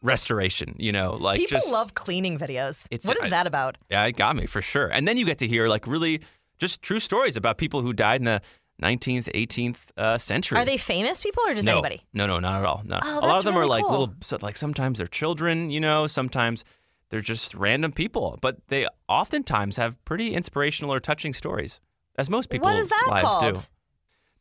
restoration. 0.01 0.75
You 0.77 0.91
know, 0.91 1.13
like 1.13 1.39
People 1.39 1.57
just 1.59 1.71
love 1.71 1.93
cleaning 1.93 2.37
videos. 2.37 2.85
It's- 2.91 3.07
what 3.07 3.17
is 3.17 3.23
I- 3.23 3.29
that 3.29 3.47
about? 3.47 3.77
yeah, 3.89 4.03
it 4.05 4.17
got 4.17 4.35
me 4.35 4.45
for 4.45 4.61
sure. 4.61 4.87
And 4.87 5.07
then 5.07 5.17
you 5.17 5.25
get 5.25 5.37
to 5.39 5.47
hear 5.47 5.67
like 5.67 5.87
really 5.87 6.19
just 6.59 6.81
true 6.81 6.99
stories 6.99 7.37
about 7.37 7.57
people 7.57 7.81
who 7.81 7.93
died 7.93 8.19
in 8.21 8.25
the 8.25 8.41
19th, 8.81 9.31
18th 9.33 9.77
uh, 9.97 10.17
century. 10.17 10.59
Are 10.59 10.65
they 10.65 10.77
famous 10.77 11.21
people 11.21 11.43
or 11.47 11.53
just 11.55 11.65
no, 11.65 11.73
anybody? 11.73 12.03
No, 12.13 12.27
no, 12.27 12.39
not 12.39 12.59
at 12.59 12.65
all. 12.65 12.81
No. 12.85 12.99
Oh, 13.01 13.19
a 13.19 13.25
lot 13.25 13.37
of 13.37 13.43
them 13.43 13.55
really 13.55 13.65
are 13.65 13.69
like 13.69 13.85
cool. 13.85 13.99
little, 13.99 14.39
like 14.41 14.57
sometimes 14.57 14.99
they're 14.99 15.07
children, 15.07 15.69
you 15.71 15.79
know, 15.79 16.05
sometimes 16.07 16.63
they're 17.09 17.21
just 17.21 17.55
random 17.55 17.91
people, 17.91 18.37
but 18.41 18.57
they 18.67 18.87
oftentimes 19.07 19.77
have 19.77 20.03
pretty 20.05 20.33
inspirational 20.35 20.93
or 20.93 20.99
touching 20.99 21.33
stories, 21.33 21.79
as 22.17 22.29
most 22.29 22.49
people's 22.49 22.71
What 22.73 22.77
is 22.77 22.89
that 22.89 23.05
lives 23.09 23.23
called? 23.23 23.53
do. 23.55 23.59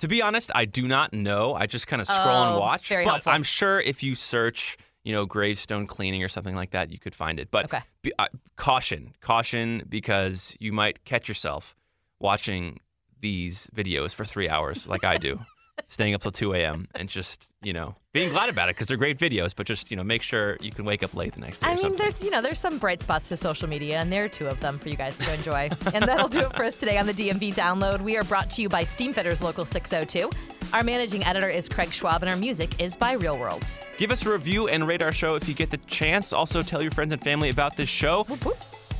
To 0.01 0.09
be 0.09 0.21
honest, 0.21 0.51
I 0.55 0.67
do 0.67 0.87
not 0.87 1.15
know. 1.15 1.55
I 1.55 1.65
just 1.67 1.87
kind 1.87 2.03
of 2.03 2.09
scroll 2.09 2.41
Oh, 2.41 2.49
and 2.49 2.57
watch. 2.59 2.89
very 2.91 3.05
but 3.05 3.11
helpful. 3.13 3.33
I'm 3.33 3.43
sure 3.43 3.81
if 3.81 4.03
you 4.03 4.15
search, 4.15 4.77
you 5.05 5.13
know, 5.15 5.25
gravestone 5.25 5.87
cleaning 5.87 6.23
or 6.23 6.29
something 6.29 6.55
like 6.55 6.73
that, 6.73 6.91
you 6.91 6.99
could 6.99 7.15
find 7.15 7.41
it. 7.41 7.51
But 7.51 7.65
Okay. 7.67 7.81
be, 8.03 8.13
uh, 8.19 8.27
caution, 8.57 9.15
caution, 9.23 9.85
because 9.89 10.55
you 10.61 10.71
might 10.73 11.05
catch 11.05 11.29
yourself 11.29 11.75
watching 12.19 12.81
these 13.27 13.69
videos 13.75 14.15
for 14.15 14.25
three 14.25 14.49
hours, 14.49 14.89
like 14.89 15.03
I 15.03 15.17
do, 15.17 15.41
staying 15.89 16.15
up 16.15 16.23
till 16.23 16.31
2 16.31 16.55
a.m. 16.55 16.87
and 16.95 17.09
just, 17.09 17.51
you 17.61 17.73
know, 17.73 17.97
being 18.13 18.31
glad 18.31 18.49
about 18.49 18.69
it 18.69 18.77
because 18.77 18.87
they're 18.87 18.97
great 18.97 19.19
videos. 19.19 19.53
But 19.57 19.67
just, 19.67 19.91
you 19.91 19.97
know, 19.97 20.05
make 20.05 20.23
sure 20.23 20.57
you 20.61 20.71
can 20.71 20.85
wake 20.85 21.03
up 21.03 21.13
late 21.13 21.35
the 21.35 21.41
next 21.41 21.59
day. 21.59 21.67
I 21.67 21.71
mean, 21.71 21.81
something. 21.81 21.99
there's 21.99 22.23
you 22.23 22.31
know 22.31 22.41
there's 22.41 22.61
some 22.61 22.79
bright 22.79 23.03
spots 23.03 23.29
to 23.31 23.37
social 23.37 23.69
media, 23.69 23.99
and 23.99 24.13
there 24.13 24.25
are 24.25 24.29
two 24.29 24.47
of 24.47 24.61
them 24.61 24.79
for 24.79 24.89
you 24.89 24.97
guys 24.97 25.19
to 25.19 25.35
enjoy. 25.35 25.69
and 25.93 26.05
that'll 26.05 26.29
do 26.29 26.41
it 26.41 26.55
for 26.55 26.65
us 26.65 26.77
today 26.77 26.99
on 26.99 27.07
the 27.07 27.15
DMV 27.15 27.53
Download. 27.55 28.01
We 28.01 28.17
are 28.17 28.25
brought 28.25 28.49
to 28.51 28.63
you 28.63 28.69
by 28.69 28.85
Steamfitters 28.85 29.43
Local 29.43 29.65
602. 29.65 30.31
Our 30.73 30.85
managing 30.85 31.25
editor 31.25 31.49
is 31.49 31.69
Craig 31.69 31.93
Schwab, 31.93 32.23
and 32.23 32.31
our 32.31 32.37
music 32.37 32.81
is 32.81 32.95
by 32.95 33.13
Real 33.15 33.37
World. 33.37 33.65
Give 33.99 34.13
us 34.13 34.25
a 34.25 34.31
review 34.31 34.69
and 34.69 34.87
rate 34.87 35.03
our 35.03 35.13
show 35.13 35.35
if 35.35 35.49
you 35.49 35.55
get 35.55 35.71
the 35.71 35.79
chance. 35.89 36.33
Also, 36.33 36.63
tell 36.63 36.81
your 36.81 36.93
friends 36.93 37.13
and 37.13 37.23
family 37.23 37.51
about 37.51 37.77
this 37.77 37.89
show. 37.89 38.25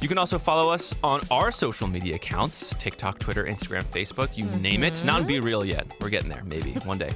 You 0.01 0.09
can 0.09 0.19
also 0.19 0.39
follow 0.39 0.71
us 0.71 0.95
on 1.03 1.21
our 1.31 1.51
social 1.51 1.89
media 1.89 2.17
accounts 2.17 2.75
TikTok, 2.79 3.19
Twitter, 3.19 3.45
Instagram, 3.45 3.83
Facebook, 3.85 4.37
you 4.37 4.45
name 4.61 4.85
it. 4.85 5.03
Not 5.05 5.23
on 5.23 5.29
BeReal 5.29 5.67
yet. 5.67 5.87
We're 6.01 6.11
getting 6.11 6.29
there, 6.29 6.43
maybe 6.45 6.73
one 6.85 6.99
day. 6.99 7.11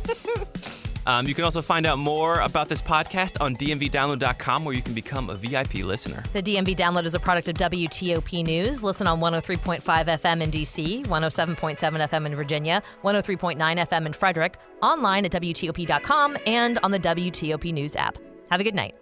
um, 1.07 1.27
you 1.27 1.35
can 1.35 1.45
also 1.45 1.61
find 1.61 1.85
out 1.87 1.99
more 1.99 2.41
about 2.41 2.71
this 2.71 2.81
podcast 2.81 3.39
on 3.41 3.55
dmvdownload.com 3.57 4.65
where 4.65 4.75
you 4.75 4.81
can 4.81 4.95
become 4.95 5.29
a 5.29 5.35
VIP 5.35 5.75
listener. 5.85 6.23
The 6.33 6.43
DMV 6.43 6.75
Download 6.75 7.05
is 7.05 7.15
a 7.15 7.21
product 7.21 7.49
of 7.49 7.57
WTOP 7.57 8.45
News. 8.47 8.83
Listen 8.83 9.07
on 9.07 9.21
103.5 9.21 9.83
FM 9.83 10.43
in 10.43 10.51
DC, 10.51 11.07
107.7 11.07 12.09
FM 12.09 12.27
in 12.27 12.35
Virginia, 12.35 12.83
103.9 13.05 13.59
FM 13.59 14.07
in 14.07 14.13
Frederick, 14.15 14.57
online 14.83 15.27
at 15.27 15.33
WTOP.com, 15.33 16.39
and 16.47 16.79
on 16.83 16.91
the 16.91 17.01
WTOP 17.01 17.73
News 17.75 17.95
app. 17.95 18.17
Have 18.51 18.61
a 18.61 18.65
good 18.65 18.75
night. 18.75 18.95